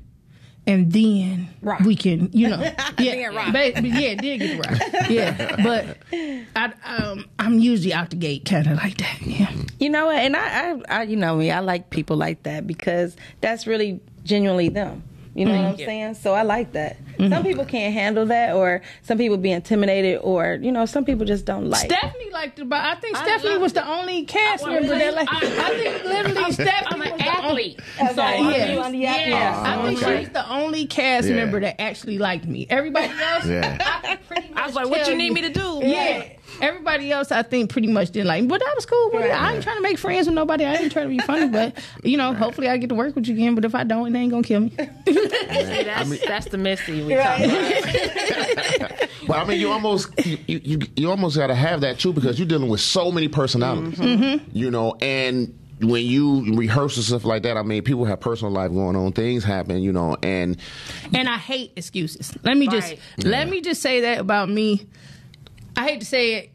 [0.66, 1.80] And then Rock.
[1.80, 2.58] we can, you know,
[2.98, 3.52] yeah, Then rock.
[3.52, 5.56] ba- but yeah, then get to rock, yeah.
[5.62, 5.98] But
[6.56, 9.52] I, um, I'm usually out the gate, kind of like that, yeah.
[9.78, 10.16] You know what?
[10.16, 14.00] And I, I, I, you know me, I like people like that because that's really
[14.24, 15.02] genuinely them.
[15.34, 15.72] You know what mm-hmm.
[15.72, 15.86] I'm Yeah.
[15.86, 16.14] saying?
[16.14, 16.96] So I like that.
[17.24, 17.32] Mm-hmm.
[17.34, 21.24] Some people can't handle that, or some people be intimidated, or you know, some people
[21.24, 21.86] just don't like.
[21.90, 23.74] Stephanie liked it, but I think I Stephanie loved was it.
[23.76, 25.28] the only cast I- member that like.
[25.30, 27.80] I- I, think literally Stephanie I'm an was athlete.
[27.98, 28.22] only- So Okay.
[28.22, 28.66] I'm Yeah.
[28.68, 29.28] used- On the athlete.
[29.28, 30.18] Yeah, I Oh, think okay.
[30.20, 31.36] she's the only cast Yeah.
[31.36, 32.66] member that actually liked me.
[32.70, 33.78] Everybody else, Yeah.
[34.04, 35.80] I pretty much I was like, what tell you need me to do?
[35.82, 36.24] Yeah.
[36.60, 38.48] Everybody else, I think, pretty much didn't like me.
[38.48, 39.10] But that was cool.
[39.12, 40.64] But I ain't trying to make friends with nobody.
[40.64, 41.48] I ain't trying to be funny.
[41.48, 43.56] But, you know, hopefully I get to work with you again.
[43.56, 44.70] But if I don't, it ain't going to kill me.
[45.08, 49.08] See, that's, that's the Missy we talk.
[49.26, 52.38] But I mean, you almost you you, you almost got to have that too because
[52.38, 53.98] you're dealing with so many personalities.
[53.98, 54.22] Mm-hmm.
[54.22, 54.48] Mm-hmm.
[54.56, 58.52] You know, and when you rehearse and stuff like that, I mean, people have personal
[58.52, 59.82] life going on, things happen.
[59.82, 60.58] You know, and
[61.14, 62.36] and I hate excuses.
[62.42, 63.00] Let me just Right.
[63.24, 64.86] let me just say that about me.
[65.76, 66.50] I hate to say it,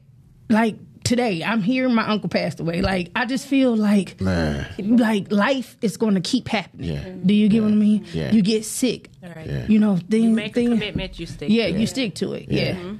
[0.49, 0.77] like
[1.09, 1.89] today, I'm here.
[1.89, 2.81] My uncle passed away.
[2.81, 4.67] Like I just feel like man,
[4.97, 6.91] like life is going to keep happening.
[6.93, 7.09] Yeah.
[7.25, 8.05] Do you get what I mean?
[8.13, 8.31] Yeah.
[8.31, 9.09] You get sick.
[9.23, 9.45] Right.
[9.47, 9.65] Yeah.
[9.67, 10.23] You know, things.
[10.23, 11.49] You make a things- commitment, you stick.
[11.49, 11.87] Yeah, to you it.
[11.87, 12.45] stick to it.
[12.49, 12.93] Yeah.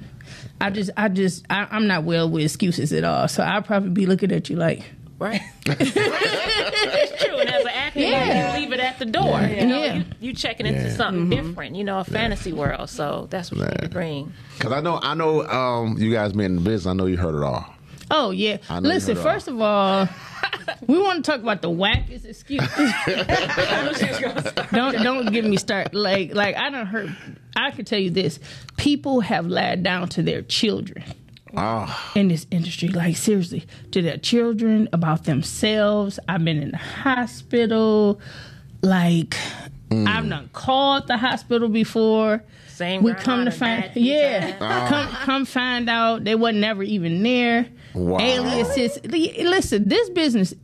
[0.60, 3.28] I just, I just, I, I'm not well with excuses at all.
[3.28, 4.82] So I'll probably be looking at you like,
[5.18, 5.42] Right.
[5.66, 7.36] it's true.
[7.38, 8.54] And as an actor, Yeah.
[8.56, 9.40] you leave it at the door.
[9.40, 9.94] You know, Yeah.
[9.94, 10.94] you, you checking into Yeah.
[10.96, 11.76] something different.
[11.76, 12.88] You know, a fantasy world.
[12.90, 14.32] So that's what you need to bring.
[14.56, 16.86] because I know I know um, you guys been in the business.
[16.86, 17.66] I know you heard it all.
[18.10, 18.58] Oh yeah.
[18.68, 19.32] I know you Listen, heard all.
[19.32, 20.08] first of all,
[20.86, 22.60] we want to talk about the wackest excuse.
[24.72, 25.94] don't don't get me started.
[25.94, 27.10] Like like I don't hurt.
[27.56, 28.38] I can tell you this:
[28.76, 31.04] people have lied down to their children.
[31.56, 32.88] Ah, in this industry.
[32.88, 36.18] Like seriously, to their children, about themselves.
[36.28, 38.20] I've been in the hospital.
[38.82, 39.36] Like
[39.90, 42.44] I've not called the hospital before.
[42.68, 44.08] Same we come to find, bad pizza.
[44.08, 47.66] yeah, come come find out they wasn't never even there.
[47.94, 48.18] Wow.
[48.20, 48.98] Aliases.
[49.04, 50.54] Listen, this business,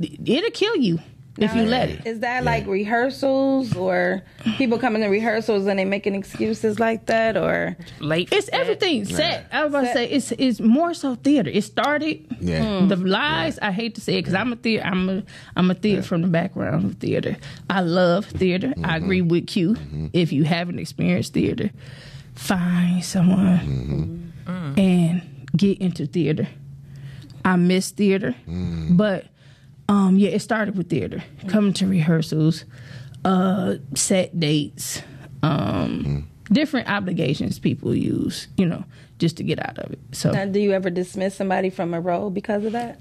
[0.00, 0.98] it'll kill you
[1.38, 2.06] if you let it.
[2.06, 4.22] Is that like rehearsals or
[4.56, 8.32] people coming to rehearsals and they making excuses like that or Late.
[8.32, 8.54] It's set.
[8.54, 9.46] everything set.
[9.52, 11.50] I was about to say it's it's more so theater.
[11.50, 12.80] It started Yeah.
[12.80, 12.88] Hmm.
[12.88, 13.58] the lies.
[13.60, 14.86] I hate to say it because I'm a theater.
[14.86, 15.22] I'm a
[15.56, 17.36] I'm a theater from the background of theater.
[17.68, 18.68] I love theater.
[18.68, 19.04] I mm-hmm.
[19.04, 19.74] agree with Q.
[19.74, 20.06] Mm-hmm.
[20.12, 21.70] If you haven't experienced theater,
[22.34, 24.78] find someone mm-hmm.
[24.78, 25.22] and
[25.56, 26.48] get into theater.
[27.46, 28.34] I miss theater,
[28.90, 29.26] but
[29.88, 31.22] um, yeah, it started with theater.
[31.46, 32.64] Coming to rehearsals,
[33.24, 35.00] uh, set dates,
[35.44, 38.84] um, different obligations people use, you know,
[39.18, 40.00] just to get out of it.
[40.10, 42.98] So now, do you ever dismiss somebody from a role because of that?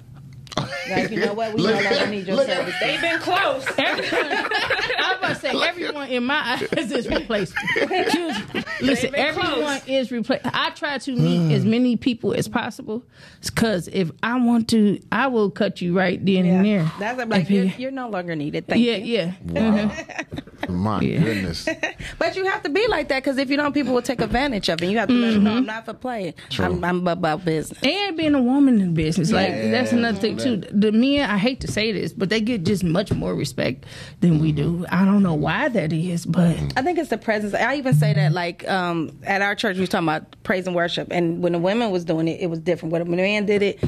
[0.90, 2.80] Like you know what, we no Look- longer need your look at- services.
[2.82, 3.66] They've been close.
[3.78, 7.62] Everyone, I was about to say everyone in my eyes is replaceable.
[7.78, 8.64] Excuse me.
[8.82, 9.88] Listen, everyone close.
[9.88, 10.46] is replaced.
[10.46, 13.04] I try to meet as many people as possible
[13.44, 16.92] because if I want to, I will cut you right then and there.
[17.00, 18.68] That's I'm like you're, you- you're no longer needed.
[18.68, 19.14] Thank yeah, you.
[19.14, 19.34] yeah.
[19.46, 19.90] Wow.
[19.90, 20.76] Mm-hmm.
[20.76, 21.20] my Yeah.
[21.20, 21.68] goodness.
[22.20, 24.70] But you have to be like that because if you don't, people will take advantage
[24.70, 24.88] of it.
[24.90, 25.58] You have to let them know mm-hmm.
[25.60, 26.34] I'm not for playing.
[26.60, 27.78] I'm, I'm about business.
[27.84, 29.72] And being a woman in business, like Yeah.
[29.72, 30.58] that's another thing too.
[30.76, 33.86] The men, I hate to say this, but they get just much more respect
[34.20, 34.86] than we do.
[34.90, 37.54] I don't know why that is, but I think it's the presence.
[37.54, 40.76] I even say that, like um, at our church, we was talking about praise and
[40.76, 42.92] worship, and when the women was doing it, it was different.
[42.92, 43.80] When a man did it,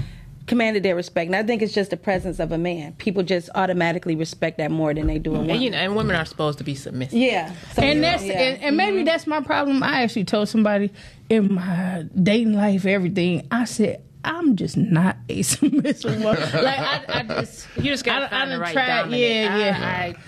[0.47, 1.27] commanded their respect.
[1.27, 2.93] And I think it's just the presence of a man.
[2.93, 5.51] People just automatically respect that more than they do a woman.
[5.51, 7.19] And, you know, and women are supposed to be submissive.
[7.19, 8.33] yeah, So, and that's yeah.
[8.33, 9.83] and, and maybe that's my problem.
[9.83, 10.91] I actually told somebody
[11.29, 13.47] in my dating life, everything.
[13.51, 16.41] I said I'm just not a submissive woman.
[16.53, 19.21] Like I, I just You just gotta I, find I the done right tried- dominant.
[19.21, 19.77] Yeah, yeah.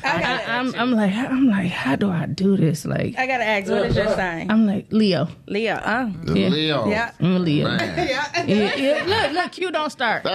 [0.03, 2.55] I, I, I I, got I, I'm, I'm like I'm like how do I do
[2.57, 2.85] this?
[2.85, 4.49] Like I gotta ask, what is your sign?
[4.49, 5.27] I'm like Leo.
[5.47, 5.75] Leo.
[5.75, 6.47] Uh, Yeah.
[6.49, 6.87] Leo.
[6.87, 7.11] yeah.
[7.19, 7.67] I'm Leo.
[7.69, 8.25] Yeah.
[8.49, 9.03] Yeah, yeah.
[9.05, 10.23] Look, look, you don't start.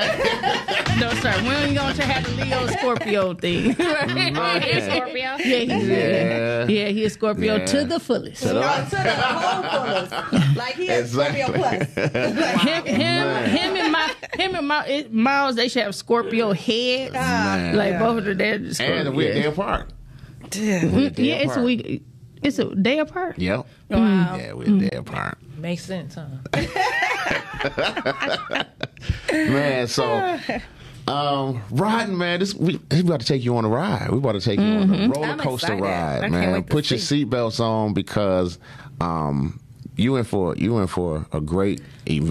[1.14, 1.42] don't start.
[1.42, 3.74] We ain't going to have the Leo Scorpio thing.
[4.64, 5.14] Hey, Scorpio.
[5.14, 6.66] Yeah, he's yeah.
[6.66, 7.64] yeah, he's Scorpio Yeah.
[7.66, 8.44] to the fullest.
[8.44, 8.57] No, to
[8.90, 9.62] the whole
[10.09, 10.57] fullest.
[10.57, 11.42] Like he is Exactly.
[11.42, 11.94] Scorpio plus.
[12.62, 17.12] Him, him, him, and my, him and my it, Miles, they should have Scorpio heads.
[17.12, 17.77] Man.
[17.77, 19.11] Like both of them, they're and Scorpio.
[19.12, 19.92] we're day apart.
[20.50, 22.03] Mm, yeah, it's a week.
[22.42, 23.38] It's a day apart.
[23.38, 23.66] Yep.
[23.90, 24.37] Wow.
[24.37, 25.38] Yeah, we're day apart.
[25.59, 26.27] Makes sense, huh?
[29.33, 30.38] Man, so
[31.06, 34.10] um riding, man, this we, we about to take you on a ride.
[34.10, 35.84] We about to take you on a roller coaster excited.
[35.84, 36.62] I ride, man.
[36.64, 38.58] Put your seatbelts on because
[39.00, 39.60] um
[39.96, 41.80] you in for you in for a great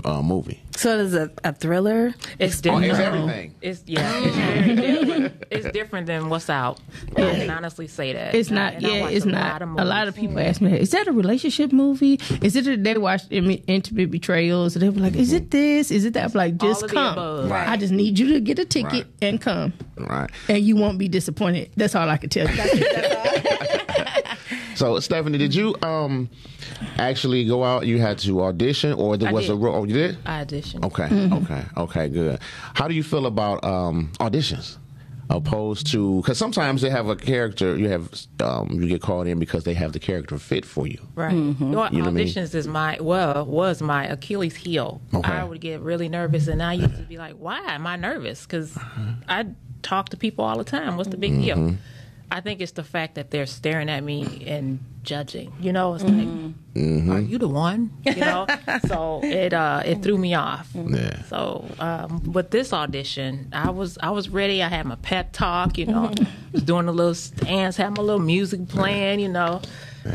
[0.06, 0.62] uh, movie.
[0.76, 2.14] So there's a, a thriller.
[2.40, 2.86] It's Oh, different.
[2.86, 3.56] it's everything.
[3.62, 5.46] It's yeah, it's different.
[5.52, 6.80] It's different than what's out.
[7.16, 8.34] I can honestly say that.
[8.36, 8.74] It's And not.
[8.76, 9.52] and I yeah, it's a not.
[9.54, 12.20] lot of a lot of people ask me, "Is that a relationship movie?
[12.42, 15.92] Is it a, they watch intimate betrayals?" And they be like, "Is it this?
[15.92, 17.14] Is it that?" I'm like, just of the come.
[17.14, 17.50] above.
[17.52, 17.68] Right.
[17.68, 19.06] I just need you to get a ticket Right.
[19.22, 20.30] and come, Right.
[20.50, 21.72] and you won't be disappointed.
[21.78, 22.56] That's all I can tell you.
[24.76, 26.30] So Stephanie, did you um
[26.98, 27.86] actually go out?
[27.86, 29.76] You had to audition, or there I was a role?
[29.76, 30.18] Oh, you did.
[30.26, 30.86] I auditioned.
[30.86, 31.34] Okay, Mm-hmm.
[31.44, 32.40] okay, okay, good.
[32.74, 34.78] How do you feel about um, auditions?
[35.30, 39.40] Opposed to because sometimes they have a character you have um, you get called in
[39.40, 41.00] because they have the character fit for you.
[41.16, 41.34] Right.
[41.34, 42.28] Well, You know what I mean?
[42.28, 45.02] auditions is my well was my Achilles heel.
[45.14, 45.32] Okay.
[45.32, 48.46] I would get really nervous, and I used to be like, "Why am I nervous?"
[48.46, 48.78] Because
[49.30, 49.46] I
[49.82, 50.98] talk to people all the time.
[50.98, 51.42] What's the big Mm-hmm.
[51.42, 51.78] deal?
[52.34, 55.54] I think it's the fact that they're staring at me and judging.
[55.60, 56.28] You know, it's like,
[57.16, 57.92] are you the one?
[58.04, 58.48] You know,
[58.88, 60.68] so it uh, it threw me off.
[60.74, 61.22] Yeah.
[61.26, 64.64] So um, with this audition, I was I was ready.
[64.64, 65.78] I had my pep talk.
[65.78, 66.12] You know,
[66.52, 69.20] was doing a little stance, had my little music playing.
[69.20, 69.62] You know,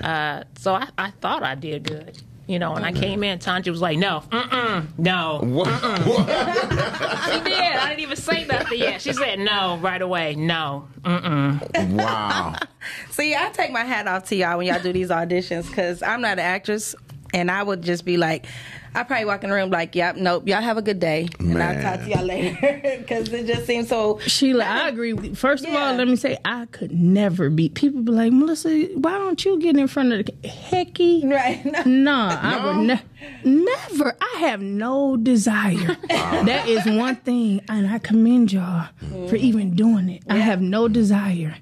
[0.03, 2.21] uh, so I, I thought I did good.
[2.49, 5.69] You know, when I came in, Tanja was like, "No, mm-mm, no." What?
[5.69, 7.59] She did.
[7.59, 9.03] I didn't even say nothing yet.
[9.03, 10.35] She said no right away.
[10.35, 10.89] No.
[11.03, 11.93] Mm-mm.
[11.95, 12.55] wow.
[13.11, 16.23] See, I take my hat off to y'all when y'all do these auditions because I'm
[16.23, 16.95] not an actress,
[17.35, 18.47] and I would just be like,
[18.95, 21.63] I probably walk in the room like, "Yep, nope, y'all have a good day," and
[21.63, 22.57] I'll talk to y'all later
[22.99, 24.19] because it just seems so.
[24.21, 25.13] Sheila, I agree.
[25.13, 25.35] with you.
[25.35, 27.69] First of all, let me say I could never be.
[27.69, 31.25] People be like, Melissa, why don't you get in front of the hecky?
[31.25, 31.65] Right.
[31.89, 33.03] No, no I would ne-
[33.45, 34.17] never.
[34.21, 35.97] I have no desire.
[36.09, 39.39] that is one thing, and I commend y'all for mm.
[39.39, 40.23] even doing it.
[40.29, 41.57] I have no desire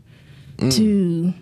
[0.56, 0.74] mm.
[0.76, 1.34] to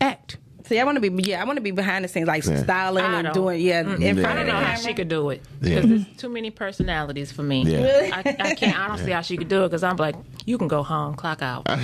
[0.00, 0.38] act.
[0.66, 3.04] See, I want to be yeah, I want to be behind the scenes like styling
[3.04, 3.34] I and don't.
[3.34, 4.76] doing yeah in front I of don't the know how camera.
[4.78, 5.42] she could do it.
[5.60, 5.74] Yeah.
[5.80, 7.64] Because there's too many personalities for me.
[7.64, 8.10] Yeah.
[8.14, 8.78] I, I can't.
[8.78, 11.14] I don't see how she could do it because I'm like, you can go home,
[11.16, 11.66] clock out.
[11.68, 11.82] I'm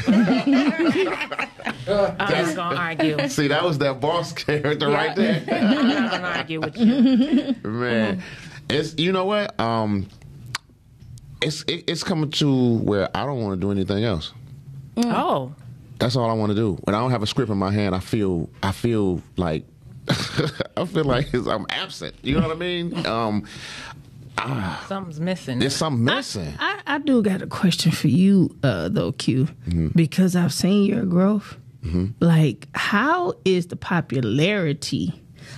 [2.31, 3.29] just gonna argue.
[3.29, 5.45] See, that was that boss character right there.
[5.53, 7.57] I'm not gonna argue with you.
[7.69, 8.23] Man,
[8.69, 9.59] it's you know what?
[9.61, 10.09] Um,
[11.43, 14.33] it's it, it's coming to where I don't want to do anything else.
[14.97, 15.53] Oh,
[16.01, 16.73] That's all I want to do.
[16.85, 19.65] When I don't have a script in my hand, I feel I feel like
[20.77, 22.17] I feel like I'm absent.
[22.23, 23.07] You know what I mean?
[23.07, 23.45] Um,
[24.89, 25.59] something's missing.
[25.59, 26.55] there's something missing.
[26.59, 29.49] I, I do got a question for you, uh, though, Q,
[29.95, 31.57] because I've seen your growth.
[32.21, 35.15] Like, how is the popularity?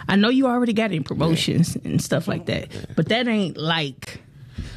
[0.09, 4.21] I know you already got in promotions and stuff like that, but that ain't like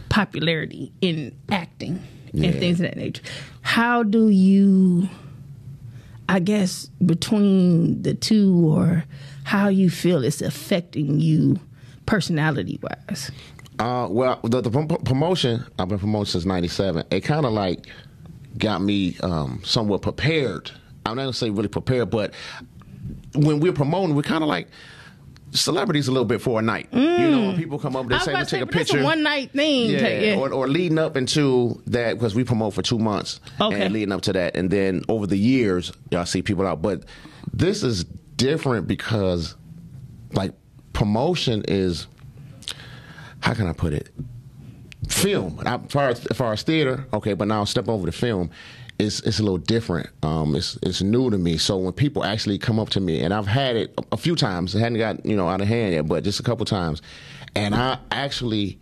[0.10, 2.02] popularity in acting
[2.34, 2.50] Yeah.
[2.50, 3.22] and things of that nature.
[3.62, 5.08] How do you,
[6.28, 9.04] I guess, between the two, or
[9.44, 11.60] how you feel it's affecting you
[12.06, 13.32] personality wise?
[13.78, 17.04] Uh, well, the, the prom- promotion I've been promoted since '97.
[17.12, 17.88] It kind of like
[18.58, 20.72] got me um, somewhat prepared.
[21.06, 22.34] I'm not gonna say really prepared, but
[23.36, 24.68] when we're promoting, we're kind of like
[25.56, 26.88] celebrities a little bit for a night.
[26.92, 27.58] You know, when mm.
[27.58, 29.92] people come up, they say, "Let's to take a picture." a one night thing.
[29.92, 30.36] yeah, to- yeah.
[30.36, 33.82] Or, or leading up into that because we promote for two months Okay.
[33.82, 36.82] and leading up to that, and then over the years, y'all see people out.
[36.82, 37.04] But
[37.54, 39.56] this is different because,
[40.34, 40.54] like,
[40.94, 42.08] promotion is
[43.46, 44.10] how can I put it?
[45.08, 45.62] Film.
[45.64, 48.50] I, as, far as, as far as theater, okay, but now step over to film.
[48.98, 50.10] It's, it's a little different.
[50.24, 51.58] Um, it's it's new to me.
[51.58, 54.74] So when people actually come up to me, and I've had it a, few times,
[54.74, 57.02] it hadn't got you know out of hand yet, but just a couple times,
[57.56, 58.80] and I actually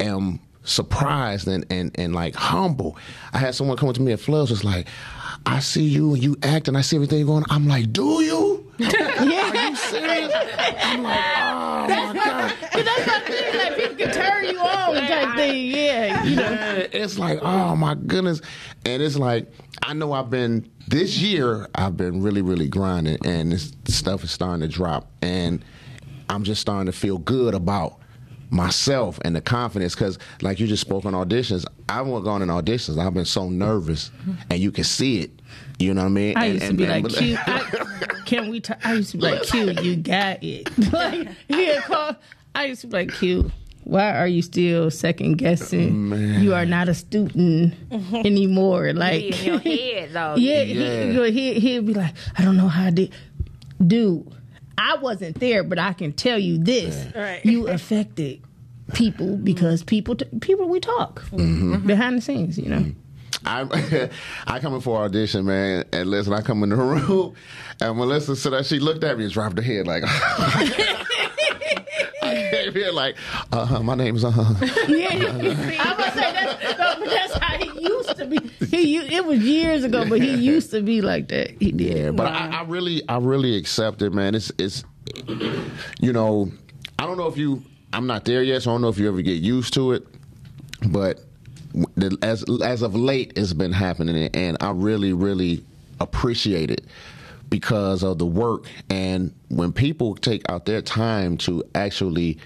[0.00, 2.96] am surprised and, and, and like humble.
[3.32, 4.88] I had someone come up to me at Floods was like,
[5.46, 7.44] I see you and you act and I see everything going.
[7.50, 8.72] I'm like, do you?
[8.80, 10.32] Are you serious?
[10.34, 12.54] I'm like, oh my god.
[12.72, 13.56] But that's what I'm saying.
[13.56, 14.58] Like people can turn you
[15.50, 15.70] thing.
[15.70, 16.42] Yeah, you know.
[16.42, 18.40] Yeah, it's like, oh my goodness.
[18.84, 19.52] And it's like,
[19.82, 24.30] I know I've been, this year, I've been really, really grinding and this stuff is
[24.30, 25.10] starting to drop.
[25.22, 25.64] And
[26.28, 27.98] I'm just starting to feel good about
[28.50, 32.48] myself and the confidence because, like you just spoke on auditions, I haven't gone in
[32.48, 32.98] auditions.
[33.04, 34.10] I've been so nervous
[34.50, 35.30] and you can see it.
[35.78, 36.36] You know what I mean?
[36.36, 37.58] I And- used to and- be and- like, Q, I,
[38.26, 38.60] can we?
[38.60, 40.70] T- I used to be like, Q, you got it.
[40.92, 42.16] like, yeah, call.
[42.54, 43.50] I used to be like, Q,
[43.84, 46.12] why are you still second guessing?
[46.12, 47.74] Oh, you are not a student
[48.14, 48.92] anymore.
[48.92, 50.36] Like, Be in your head though.
[50.36, 51.26] yeah, Yeah.
[51.26, 53.12] He, he, he'd be like, I don't know how I did.
[53.84, 54.26] Dude,
[54.78, 57.44] I wasn't there, but I can tell you this: Right.
[57.44, 58.42] you affected
[58.94, 59.44] people mm-hmm.
[59.44, 61.74] because people, t- people we talk mm-hmm.
[61.74, 61.86] Mm-hmm.
[61.86, 62.58] behind the scenes.
[62.58, 62.86] You know.
[63.44, 64.08] I
[64.46, 67.34] I come in for audition, man, and listen, I come in the room,
[67.80, 70.04] and Melissa said that she looked at me and dropped her head like.
[72.64, 73.16] Came here like,
[73.52, 74.30] uh huh, my name's uh.
[74.30, 74.54] huh.
[74.88, 76.74] Yeah, I was say that's,
[77.12, 78.38] that's how he used to be.
[78.66, 81.50] He, it was years ago, but he used to be like that.
[81.60, 81.96] He did.
[81.96, 84.34] Yeah, but I, I really, I really accept it, man.
[84.34, 84.84] It's, it's,
[86.00, 86.50] you know,
[86.98, 89.08] I don't know if you, I'm not there yet, so I don't know if you
[89.08, 90.06] ever get used to it,
[90.88, 91.20] but
[92.22, 95.64] as as of late, it's been happening, and I really, really
[96.00, 96.86] appreciate it
[97.54, 98.66] because of the work.
[98.90, 102.36] And when people take out their time to actually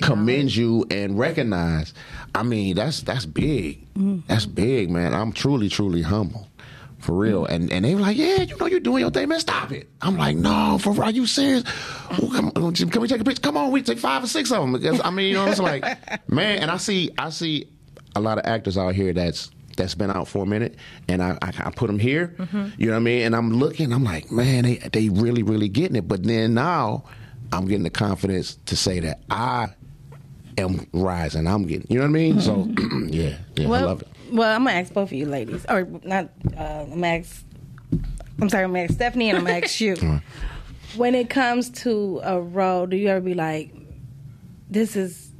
[0.00, 1.92] commend you and recognize
[2.36, 3.92] i mean that's that's big.
[3.94, 4.22] Mm.
[4.28, 5.12] That's big man.
[5.12, 6.46] I'm truly truly humble.
[7.00, 7.46] For real.
[7.46, 7.50] Mm.
[7.50, 9.40] And and they were like yeah you know you're doing your thing man.
[9.40, 9.90] Stop it.
[10.00, 11.02] I'm like no for real?
[11.02, 11.64] Are you serious?
[12.10, 13.42] Come on, can we take a picture?
[13.42, 15.58] Come on we take five or six of them because i mean you know it's
[15.58, 15.84] like
[16.30, 17.66] man and i see i see
[18.14, 20.76] a lot of actors out here that's that's been out for a minute,
[21.08, 22.34] and I, I, I put them here.
[22.78, 23.22] You know what I mean?
[23.22, 26.06] And I'm looking, I'm like, man, they they really really getting it.
[26.08, 27.04] But then now,
[27.52, 29.68] I'm getting the confidence to say that I
[30.58, 31.46] am rising.
[31.46, 32.40] I'm getting, you know what I mean?
[32.40, 32.68] So
[33.08, 34.08] yeah, yeah, I Well, love it.
[34.32, 36.30] well, I'm gonna ask both of you ladies, or not.
[36.56, 37.44] Uh, I'm ask.
[38.40, 39.96] I'm sorry, I'm gonna ask Stephanie, and I'm gonna ask you.
[40.96, 43.72] when it comes to a role, do you ever be like,
[44.70, 45.30] "This is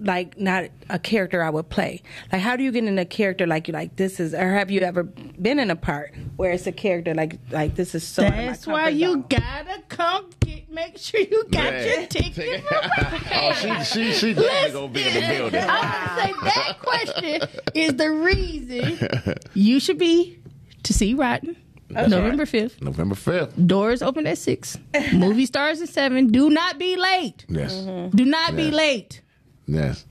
[0.00, 2.02] like not a character I would play"?
[2.32, 4.70] Like, how do you get in a character like you like this is, or have
[4.70, 8.22] you ever been in a part where it's a character like like this is so?
[8.22, 9.24] That's why you zone?
[9.28, 10.70] gotta come get.
[10.70, 11.86] Make sure you got Man.
[11.86, 12.64] your ticket.
[12.72, 15.64] oh, she she she definitely gonna be in the building.
[15.68, 20.38] I would say that question is the reason you should be
[20.84, 21.56] to see Rotten.
[21.90, 22.80] November fifth.
[22.80, 23.52] November fifth.
[23.66, 24.78] Doors open at six.
[25.12, 26.28] Movie stars at seven.
[26.28, 27.44] Do not be late.
[27.48, 27.74] Yes,
[28.14, 29.22] Do not be late.
[29.70, 30.04] Yes.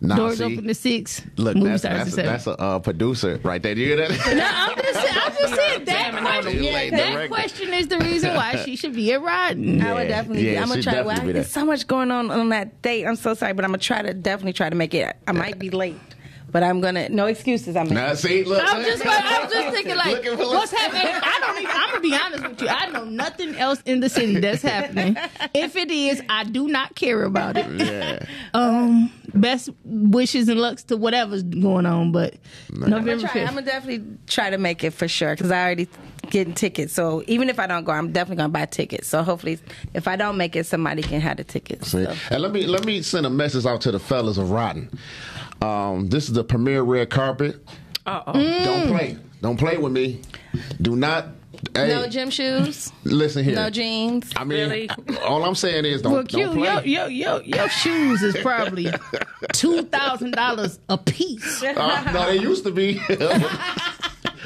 [0.00, 1.22] Now, Doors see, open at six.
[1.38, 2.32] Look, Movie that's starts that's at a, seven.
[2.32, 3.74] that's a uh, producer right there.
[3.74, 4.10] Do you hear that?
[4.36, 6.74] No, I'm just saying, I'm just saying that Examine all the question.
[6.74, 9.80] late that question is the reason why she should be at Rotten.
[9.80, 10.52] I would definitely.
[10.52, 10.94] yeah, I'm gonna try.
[10.94, 13.06] Well, definitely be there's so much going on on that date.
[13.06, 15.16] I'm so sorry, but I'm gonna try to definitely try to make it.
[15.26, 15.96] I might be late,
[16.54, 17.08] but I'm gonna.
[17.08, 17.74] No excuses.
[17.74, 17.88] I'm.
[17.88, 18.62] now, see, look.
[18.64, 21.12] I'm just, I'm just thinking like, what's happening?
[21.20, 21.70] I don't even.
[21.74, 22.68] I'm gonna be honest with you.
[22.68, 25.16] I know nothing else in the city that's happening.
[25.52, 27.66] If it is, I do not care about it.
[27.72, 28.24] yeah.
[28.54, 32.34] Um, best wishes and lucks to whatever's going on, but
[32.72, 35.88] I'm November gonna, I'm gonna definitely try to make it for sure because I already
[36.30, 36.92] getting tickets.
[36.92, 39.08] So even if I don't go, I'm definitely gonna buy tickets.
[39.08, 39.58] So hopefully,
[39.92, 41.90] if I don't make it, somebody can have the tickets.
[41.90, 42.04] See?
[42.04, 42.14] So.
[42.30, 44.88] And let me let me send a message out to the fellas of Rotten.
[45.62, 47.66] Um, this is the premiere red carpet.
[48.06, 48.32] Uh-oh.
[48.64, 49.16] Don't play.
[49.40, 50.20] Don't play with me.
[50.80, 51.28] Do not.
[51.74, 53.54] Hey, No gym shoes, listen here.
[53.54, 54.30] no jeans.
[54.36, 54.90] I mean, Really?
[55.24, 56.68] all I'm saying is don't, Well, don't Q, play.
[56.84, 58.88] your, your, your, your shoes is probably
[59.54, 61.62] two thousand dollars a piece.
[61.62, 63.00] Uh, no, they used to be.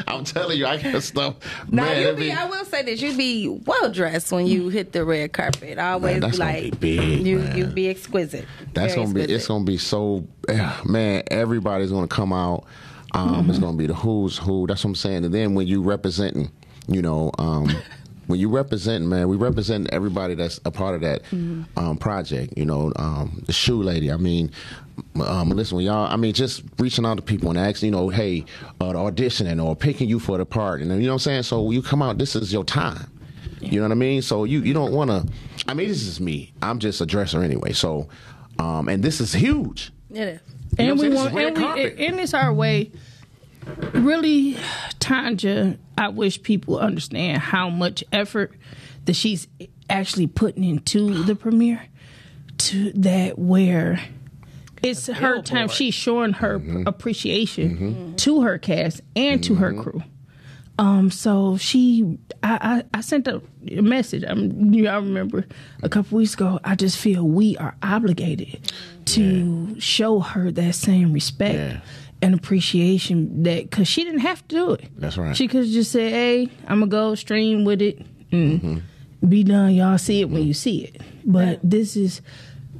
[0.14, 1.36] I'm telling you, I got stuff.
[1.70, 4.68] Now Man, you it be, I will say this: you be well dressed when you
[4.68, 5.78] hit the red carpet.
[5.78, 7.38] I always gonna like be big, you.
[7.38, 7.56] man.
[7.56, 8.46] You be exquisite.
[8.72, 9.32] That's Very gonna be.
[9.34, 10.26] It's gonna be so.
[10.84, 12.64] Man, everybody's gonna come out.
[13.12, 14.66] Um, It's gonna be the who's who.
[14.66, 15.24] That's what I'm saying.
[15.24, 16.50] And then when you representing,
[16.88, 17.68] you know, um,
[18.26, 21.22] when you representing, man, we represent everybody that's a part of that
[21.76, 22.54] um, project.
[22.56, 24.10] You know, um, the shoe lady.
[24.10, 24.50] I mean.
[25.20, 28.08] Um, listen, when y'all, I mean, just reaching out to people and asking, you know,
[28.08, 28.44] hey,
[28.80, 31.42] uh, auditioning or picking you for the part, and you know what I'm saying.
[31.44, 33.10] So when you come out, this is your time.
[33.60, 34.22] You know what I mean?
[34.22, 35.26] So you you don't want to.
[35.66, 36.52] I mean, this is me.
[36.62, 37.72] I'm just a dresser anyway.
[37.72, 38.08] So,
[38.58, 39.90] um, and this is huge.
[40.10, 40.40] It is.
[40.78, 42.92] You know and we want, and, we, and it's our way.
[43.92, 44.56] Really,
[45.00, 48.52] Tanja, I wish people understand how much effort
[49.04, 49.48] that she's
[49.90, 51.84] actually putting into the premiere.
[52.58, 54.00] To that where
[54.82, 55.68] it's her time.
[55.68, 56.86] She's showing her Mm-hmm.
[56.86, 60.02] appreciation to her cast and to her crew.
[60.80, 63.42] Um, so she, I, I, I sent a,
[63.76, 64.22] a message.
[64.22, 65.44] I, you all remember
[65.82, 66.60] a couple weeks ago.
[66.62, 68.70] I just feel we are obligated
[69.06, 71.80] to show her that same respect Yeah.
[72.22, 74.84] and appreciation that because she didn't have to do it.
[74.96, 75.36] That's right.
[75.36, 78.82] She could just say, "Hey, I'm gonna go stream with it and
[79.28, 79.74] be done.
[79.74, 82.20] Y'all see it when you see it." But this is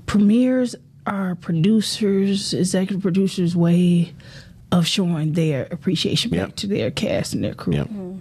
[0.07, 0.77] premieres
[1.09, 4.14] are producers, executive producers' way
[4.71, 7.75] of showing their appreciation back to their cast and their crew.
[7.75, 7.88] Yep.
[7.88, 8.18] Mm-hmm.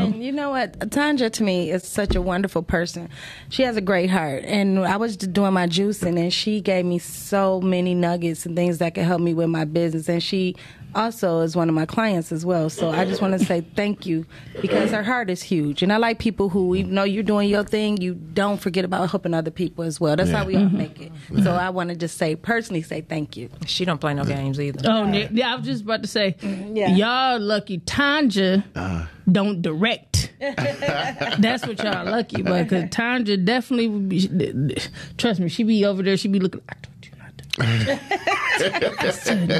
[0.00, 0.78] And you know what?
[0.78, 3.08] Tanja to me is such a wonderful person.
[3.48, 4.44] She has a great heart.
[4.44, 8.54] And I was just doing my juicing and she gave me so many nuggets and
[8.54, 10.08] things that could help me with my business.
[10.08, 10.54] And she
[10.94, 12.70] also is one of my clients as well.
[12.70, 14.26] So I just want to say thank you
[14.60, 15.82] because her heart is huge.
[15.82, 19.10] And I like people who, even though you're doing your thing, you don't forget about
[19.10, 20.16] helping other people as well.
[20.16, 20.38] That's Yeah.
[20.38, 20.78] how we all mm-hmm.
[20.78, 21.12] make it.
[21.42, 23.48] So I want to just say, personally, say thank you.
[23.66, 24.80] She don't play no games either.
[24.84, 26.76] Oh, yeah, yeah, I was just about to say, mm-hmm.
[26.76, 26.94] Yeah.
[26.94, 29.06] y'all lucky Tanja uh-huh.
[29.30, 30.32] don't direct.
[30.40, 34.76] That's what y'all lucky but Because Tanja definitely would be.
[35.18, 36.16] Trust me, she be over there.
[36.16, 36.62] She be looking.
[36.68, 37.36] I told you not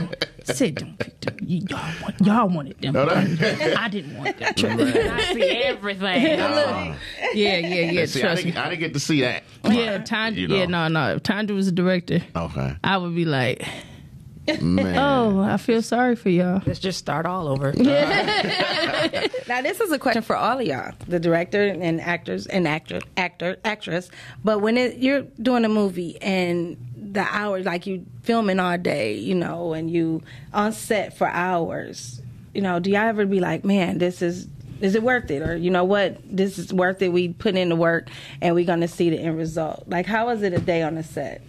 [0.09, 0.27] to.
[0.49, 1.37] I said, don't, pick them.
[1.43, 2.97] You- Y'all, want, y'all wanted them.
[2.97, 4.55] I didn't want them.
[4.55, 4.93] Trust me.
[5.01, 6.39] I see everything.
[7.33, 8.07] Yeah, yeah, yeah.
[8.07, 8.51] See, I Trust me.
[8.51, 9.45] didn't, I didn't get to see that.
[9.65, 10.37] Yeah, Tanja.
[10.37, 10.57] You know.
[10.57, 11.15] Yeah, no, no.
[11.17, 13.65] If Tanja was a director, Okay, I would be like,
[14.61, 14.99] man.
[14.99, 16.61] oh, I feel sorry for y'all.
[16.67, 17.73] Let's just start all over.
[19.49, 23.01] Now, this is a question for all of y'all, the director and actors and actor,
[23.17, 24.11] actor, actress.
[24.45, 26.77] But when it, you're doing a movie and
[27.13, 32.23] the hours, like you filming all day, you know, and you on set for hours,
[32.55, 34.47] you know, do y'all ever be like, man, this is
[34.81, 37.13] is it worth it, or you know what, this is worth it?
[37.13, 38.09] We put in the work
[38.41, 39.85] and we're gonna see the end result.
[39.87, 41.43] Like, how is it a day on the set?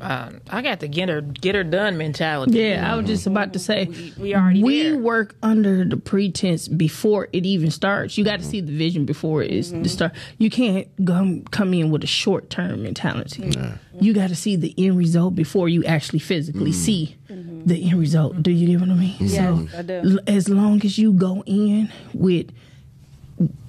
[0.00, 2.58] Um, I got the get her get her done mentality.
[2.58, 4.98] Yeah, I was just about to say We- we already we there.
[4.98, 8.18] work under the pretense before it even starts.
[8.18, 8.50] You got to mm-hmm.
[8.50, 9.86] see the vision before it's the mm-hmm.
[9.86, 10.12] start.
[10.38, 13.42] You can't come come in with a short term mentality.
[13.42, 14.04] Mm-hmm.
[14.04, 16.74] You got to see the end result before you actually physically mm.
[16.74, 18.42] see the end result.
[18.42, 19.16] Do you get what I mean?
[19.18, 19.94] Yes, I do.
[19.94, 22.50] l- as long as you go in with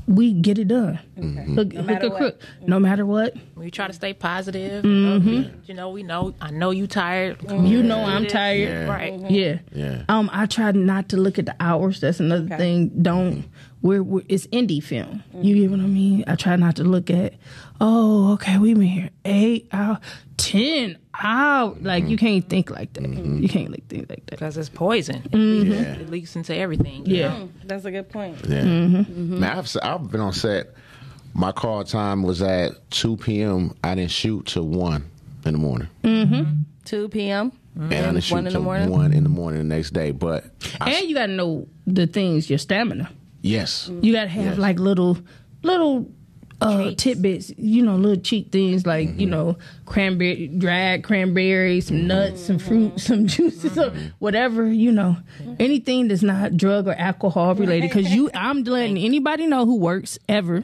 [0.07, 0.97] we get it done.
[1.17, 2.17] Look, look matter at what.
[2.17, 2.41] Crook.
[2.65, 4.83] No matter what, We try to stay positive.
[4.85, 5.29] Mm-hmm.
[5.29, 5.67] upbeat.
[5.67, 6.33] You know, we know.
[6.39, 7.37] I know you tired.
[7.51, 8.69] you know I'm tired.
[8.69, 8.85] Yeah.
[8.85, 9.13] Right.
[9.13, 9.33] Mm-hmm.
[9.33, 9.59] Yeah.
[9.73, 10.03] Yeah.
[10.09, 11.99] Um, I try not to look at the hours.
[11.99, 12.57] That's another Okay.
[12.57, 12.89] thing.
[13.01, 13.33] Don't.
[13.39, 13.47] Mm-hmm.
[13.81, 15.23] We're, we're it's indie film.
[15.39, 16.23] You get what I mean?
[16.27, 17.33] I try not to look at.
[17.79, 19.99] Oh, okay, we've been here eight hours,
[20.37, 21.78] ten hours.
[21.82, 22.26] Like you mm-hmm.
[22.26, 23.03] can't think like that.
[23.03, 23.41] Mm-hmm.
[23.41, 24.32] You can't like think like that.
[24.32, 25.22] Because it's poison.
[25.24, 25.72] Mm-hmm.
[25.72, 25.80] Yeah.
[25.93, 27.05] It leaks into everything.
[27.05, 27.30] Yeah.
[27.30, 27.36] know?
[27.45, 28.38] Mm, that's a good point.
[28.47, 28.61] Yeah.
[28.61, 28.95] Mm-hmm.
[28.97, 29.39] mm-hmm.
[29.39, 30.74] Man, I've, I've been on set.
[31.34, 33.76] My call time was at 2 p.m.
[33.84, 35.05] I didn't shoot till 1
[35.45, 35.88] in the morning.
[36.86, 37.51] 2 p.m.
[37.76, 38.89] And I didn't shoot One in the morning?
[38.89, 40.11] 1 in the morning the next day.
[40.11, 40.45] But,
[40.82, 42.49] I, And you got to know the things.
[42.49, 43.11] Your stamina.
[43.41, 43.89] yes.
[44.01, 44.57] You got to have Yes.
[44.57, 45.18] like little,
[45.61, 46.09] little.
[46.59, 47.03] Uh, Treats.
[47.03, 49.29] tidbits, you know, little cheap things like you mm-hmm.
[49.29, 52.07] know, cranberry, dried cranberries, some mm-hmm.
[52.07, 52.97] nuts, some fruit, mm-hmm.
[52.97, 55.17] some juices, some whatever, you know,
[55.59, 57.91] anything that's not drug or alcohol related.
[57.91, 60.63] Because you, I'm letting anybody know who works ever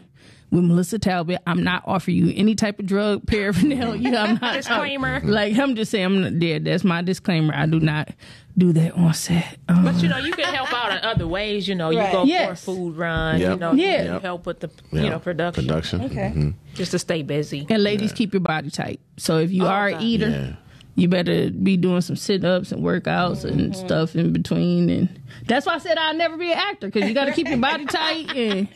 [0.53, 1.41] with Melissa Talbot.
[1.47, 4.15] I'm not offering you any type of drug paraphernalia.
[4.17, 5.19] I'm not Disclaimer.
[5.23, 6.59] Like I'm just saying, I'm not there.
[6.59, 7.53] That's my disclaimer.
[7.55, 8.09] I do not
[8.57, 9.57] do that on set.
[9.67, 11.67] Um, But you know, you can help out in other ways.
[11.67, 12.63] You know, you go Yes.
[12.63, 13.39] for a food run.
[13.41, 13.51] Yep.
[13.53, 14.13] You know, Yeah.
[14.13, 15.01] you help with the Yeah.
[15.03, 16.01] you know production, Production.
[16.03, 16.31] Okay.
[16.35, 16.53] Mhm.
[16.75, 17.65] just to stay busy.
[17.69, 18.99] And ladies, keep your body tight.
[19.17, 20.01] So if you Oh, are God.
[20.01, 20.55] an eater, Yeah.
[20.95, 23.85] You better be doing some sit ups and workouts and Mm-hmm.
[23.85, 24.89] stuff in between.
[24.89, 27.47] And that's why I said I'll never be an actor because you got to keep
[27.47, 28.67] your body tight and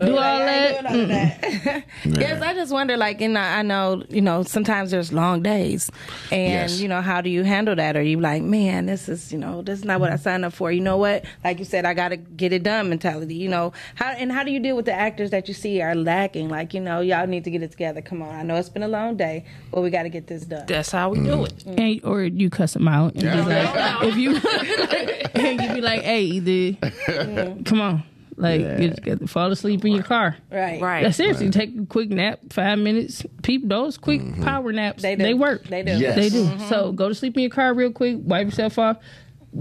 [0.00, 0.84] do all that.
[0.84, 1.82] Mm.
[2.04, 5.90] Yes, I just wonder, like, you know, I know, you know, sometimes there's long days,
[6.30, 6.80] and Yes.
[6.80, 7.96] you know, how do you handle that?
[7.96, 10.52] Are you like, man, this is, you know, this is not what I signed up
[10.52, 10.70] for.
[10.72, 11.24] You know what?
[11.44, 13.34] Like you said, I got to get it done mentality.
[13.36, 15.94] You know, how and how do you deal with the actors that you see are
[15.94, 16.48] lacking?
[16.48, 18.02] Like, you know, y'all need to get it together.
[18.02, 20.42] Come on, I know it's been a long day, but we got to get this
[20.44, 20.66] done.
[20.66, 21.24] That's how we Mm.
[21.26, 21.61] do it.
[21.64, 21.80] Mm.
[21.80, 24.36] And, or you cuss them out and be like, if you
[25.34, 28.02] and you be like, hey, either come on,
[28.36, 28.78] like Yeah.
[28.80, 30.36] you just fall asleep in your car.
[30.50, 31.02] Right, Right.
[31.02, 33.24] Yeah, seriously, take a quick nap, five minutes.
[33.42, 34.42] People, those quick mm-hmm.
[34.42, 35.64] power naps, They they, work.
[35.64, 35.96] They do.
[35.96, 36.16] Yes.
[36.16, 36.44] They do.
[36.44, 36.68] Mm-hmm.
[36.68, 38.98] So go to sleep in your car real quick, wipe yourself off.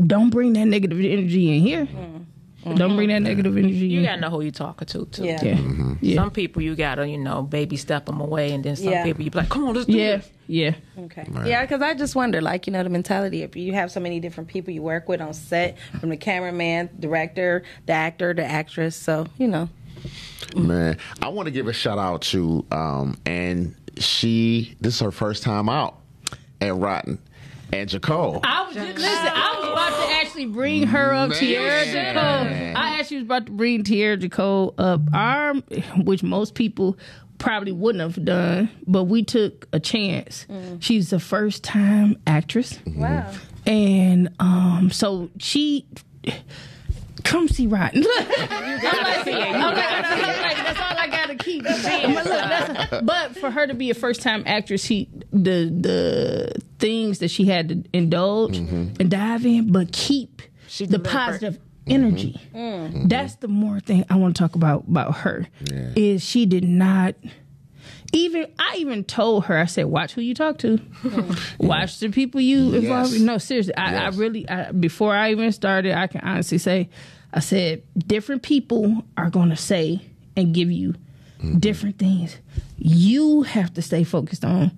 [0.07, 1.85] Don't bring that negative energy in here.
[1.85, 2.25] Mm.
[2.63, 4.05] Don't bring that negative energy You in.
[4.05, 5.23] gotta know who you talking to too.
[5.25, 5.43] Yeah.
[5.43, 5.95] yeah.
[5.99, 6.15] yeah.
[6.15, 9.03] Some people you gotta you know baby step them away, and then some Yeah.
[9.03, 9.97] people you be like, come on, let's do it.
[9.97, 10.17] Yeah.
[10.17, 10.29] this.
[10.47, 10.73] Yeah.
[10.99, 11.25] Okay.
[11.45, 14.19] Yeah, because I just wonder, like, you know, the mentality if you have so many
[14.19, 18.95] different people you work with on set, from the cameraman, director, the actor, the actress.
[18.97, 19.69] So, you know.
[20.55, 25.11] Man, I want to give a shout out to, um, and she, this is her
[25.11, 25.99] first time out
[26.59, 27.17] at Rotten,
[27.73, 28.41] and Jacole.
[28.43, 29.27] I was just, listen.
[29.33, 31.39] I was about to actually bring her up, Man.
[31.39, 32.17] Tierra Jacob.
[32.77, 35.53] I actually was about to bring Tierra Jacob up, our,
[36.03, 36.97] which most people
[37.37, 40.45] probably wouldn't have done, but we took a chance.
[40.79, 43.31] She's a first time actress, Wow.
[43.65, 45.85] and um, so she.
[47.23, 48.03] Come see Rotten.
[48.05, 51.65] I'm like, okay, I'm like, that's all I gotta keep.
[51.67, 56.61] I'm look, that's- but for her to be a first time actress, she the the
[56.79, 58.93] things that she had to indulge mm-hmm.
[58.99, 61.11] and dive in, but keep She the delivered.
[61.11, 62.39] positive energy.
[62.53, 63.07] Mm-hmm.
[63.07, 65.47] That's the more thing I want to talk about about her.
[65.71, 65.91] Yeah.
[65.95, 67.15] Is she did not
[68.13, 70.79] even I even told her I said watch who you talk to,
[71.59, 73.11] watch the people you involve.
[73.11, 73.21] Yes.
[73.21, 76.89] No, seriously, I, I really I, before I even started, I can honestly say
[77.33, 80.01] I said different people are going to say
[80.35, 80.93] and give you
[81.39, 81.59] mm-hmm.
[81.59, 82.37] different things.
[82.77, 84.77] You have to stay focused on.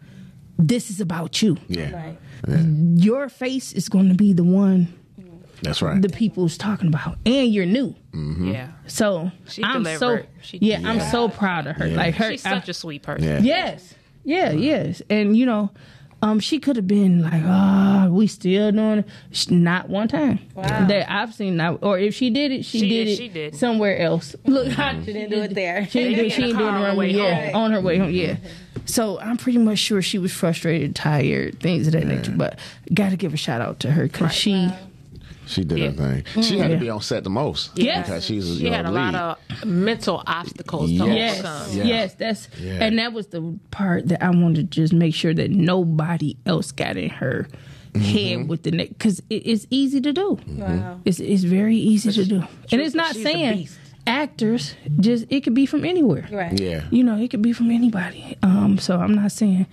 [0.57, 1.57] This is about you.
[1.67, 2.13] Yeah,
[2.47, 4.93] Your face is going to be the one
[5.64, 6.01] that's right.
[6.01, 7.95] the people's talking about, and you're new.
[8.14, 10.28] Yeah, So She I'm so delivered.
[10.41, 11.88] She- yeah, I'm so proud of her.
[11.88, 11.95] Yeah.
[11.97, 13.28] Like her, she's such a sweet person.
[13.28, 13.39] yeah.
[13.39, 15.72] yes, yeah, yes, and you know,
[16.22, 19.05] um, she could have been like, ah, we still doing it.
[19.32, 20.86] Sh- Not one time Wow.
[20.88, 21.57] that I've seen.
[21.57, 23.55] Not, or if she did it, she, She did did, it she did.
[23.55, 24.34] somewhere else.
[24.45, 24.76] Look, She
[25.11, 25.86] didn't do it there.
[25.88, 27.55] She didn't do, Maybe she didn't the do it on the the way yeah, home.
[27.64, 28.09] on her way home.
[28.11, 28.38] Yeah.
[28.86, 32.32] So I'm pretty much sure she was frustrated, tired, things of that nature.
[32.34, 32.57] But
[32.93, 34.70] got to give a shout out to her because she.
[35.46, 35.91] She did Yeah.
[35.91, 36.44] her thing.
[36.44, 36.78] She had Yeah.
[36.78, 37.72] to be on set the most.
[37.76, 38.06] Yes.
[38.08, 39.14] because she's She had a lead.
[39.14, 41.39] lot of mental obstacles to Yes.
[41.39, 41.78] overcome.
[41.78, 41.84] Yeah.
[41.84, 42.84] Yes, that's Yeah.
[42.84, 46.72] and that was the part that I wanted to just make sure that nobody else
[46.72, 47.48] got in her
[47.94, 48.04] Mm-hmm.
[48.39, 50.39] head with the neck because it, it's easy to do.
[50.48, 51.00] Wow.
[51.06, 53.68] It's it's very easy to do, and it's not saying
[54.08, 56.28] actors just it could be from anywhere.
[56.32, 56.60] Right.
[56.60, 58.36] Yeah, You know, it could be from anybody.
[58.44, 59.68] Um, so I'm not saying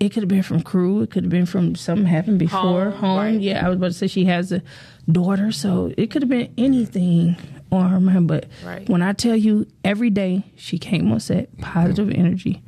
[0.00, 1.02] it could have been from crew.
[1.02, 3.18] It could have been from something happened before Home, home.
[3.18, 3.40] right.
[3.40, 4.62] Yeah, I was about to say she has a
[5.10, 7.36] daughter, so it could have been anything
[7.72, 8.28] on her mind.
[8.28, 8.88] But Right.
[8.88, 12.62] when I tell you, every day she came on set, positive energy,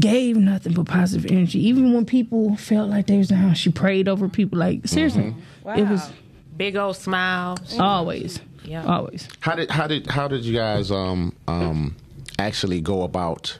[0.00, 1.64] gave nothing but positive energy.
[1.66, 4.58] Even when people felt like they was down, she prayed over people.
[4.58, 5.34] Like seriously,
[5.76, 6.10] it was
[6.56, 7.58] Big old smile.
[7.80, 8.84] always, Yeah.
[8.84, 9.28] always.
[9.40, 11.96] How did how did how did you guys um um
[12.38, 13.58] actually go about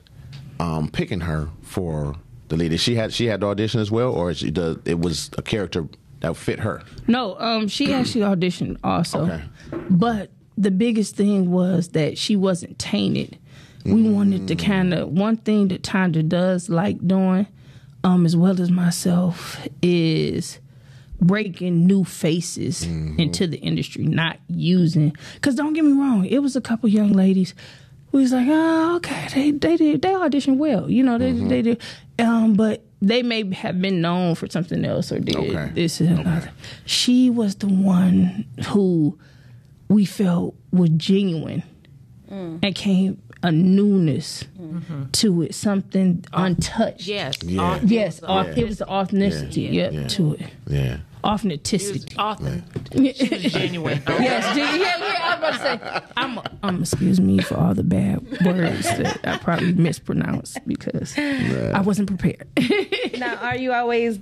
[0.60, 2.14] um picking her for
[2.48, 2.78] the lead?
[2.78, 5.88] She had she had the audition as well, or she the, it was a character
[6.24, 6.82] that fit her?
[7.06, 9.24] No, um, she actually auditioned also.
[9.24, 9.42] Okay.
[9.90, 13.38] But the biggest thing was that she wasn't tainted.
[13.84, 17.46] We wanted to kind of one thing that Tanda does like doing,
[18.02, 20.58] um, as well as myself, is
[21.20, 25.14] breaking new faces into the industry, not using.
[25.34, 27.54] Because don't get me wrong, it was a couple young ladies.
[28.12, 31.60] We was like, oh, okay, they they did they auditioned well, you know, they they
[31.60, 31.82] did,
[32.18, 35.70] um, but they may have been known for something else or did Okay.
[35.74, 36.50] this and another.
[36.86, 39.18] She was the one who
[39.88, 41.62] we felt was genuine
[42.30, 42.58] mm.
[42.62, 44.44] and came a newness
[45.12, 47.06] to it, something untouched.
[47.06, 47.34] Yes.
[47.42, 47.74] Yeah.
[47.76, 49.70] Au- Yes, it was it was the authenticity, Yeah.
[49.70, 50.08] yep, Yeah.
[50.08, 50.46] to it.
[50.66, 50.96] Yeah.
[51.24, 52.14] Authenticity.
[52.18, 52.64] Often.
[52.92, 54.02] She was genuine.
[54.24, 56.12] Yes, yeah, yeah, I was about to say.
[56.16, 61.80] I'm, um, excuse me for all the bad words that I probably mispronounced because I
[61.80, 62.46] wasn't prepared.
[63.18, 64.18] now, are you always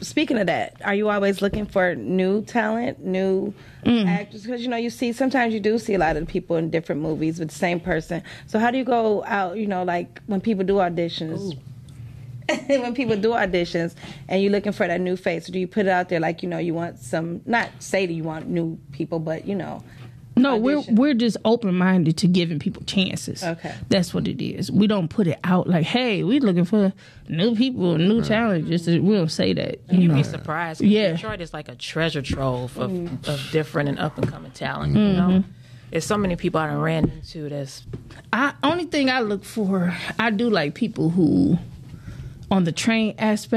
[0.00, 0.80] speaking of that?
[0.84, 3.52] Are you always looking for new talent, new
[3.86, 4.42] actors?
[4.42, 7.00] Because you know, you see sometimes you do see a lot of people in different
[7.02, 8.22] movies with the same person.
[8.46, 9.56] So how do you go out?
[9.56, 11.58] You know, like when people do auditions.
[12.66, 13.94] when people do auditions
[14.28, 16.48] and you're looking for that new face, do you put it out there like you
[16.48, 17.40] know you want some?
[17.46, 19.82] Not say that you want new people, but you know.
[20.36, 23.42] No, we're we're just open minded to giving people chances.
[23.44, 23.72] Okay.
[23.88, 24.70] that's what it is.
[24.70, 26.92] We don't put it out like, "Hey, we're looking for
[27.28, 29.78] new people, new talent." Just to, we don't say that.
[29.90, 30.80] You You'd know, be surprised.
[30.80, 31.12] Yeah.
[31.12, 33.30] Detroit is like a treasure trove of, mm-hmm.
[33.30, 34.96] of different and up and coming talent.
[34.96, 35.50] You know, mm-hmm.
[35.92, 37.84] there's so many people I done ran into that's
[38.32, 41.58] I only thing I look for, I do like people who,
[42.50, 43.52] on the train aspect.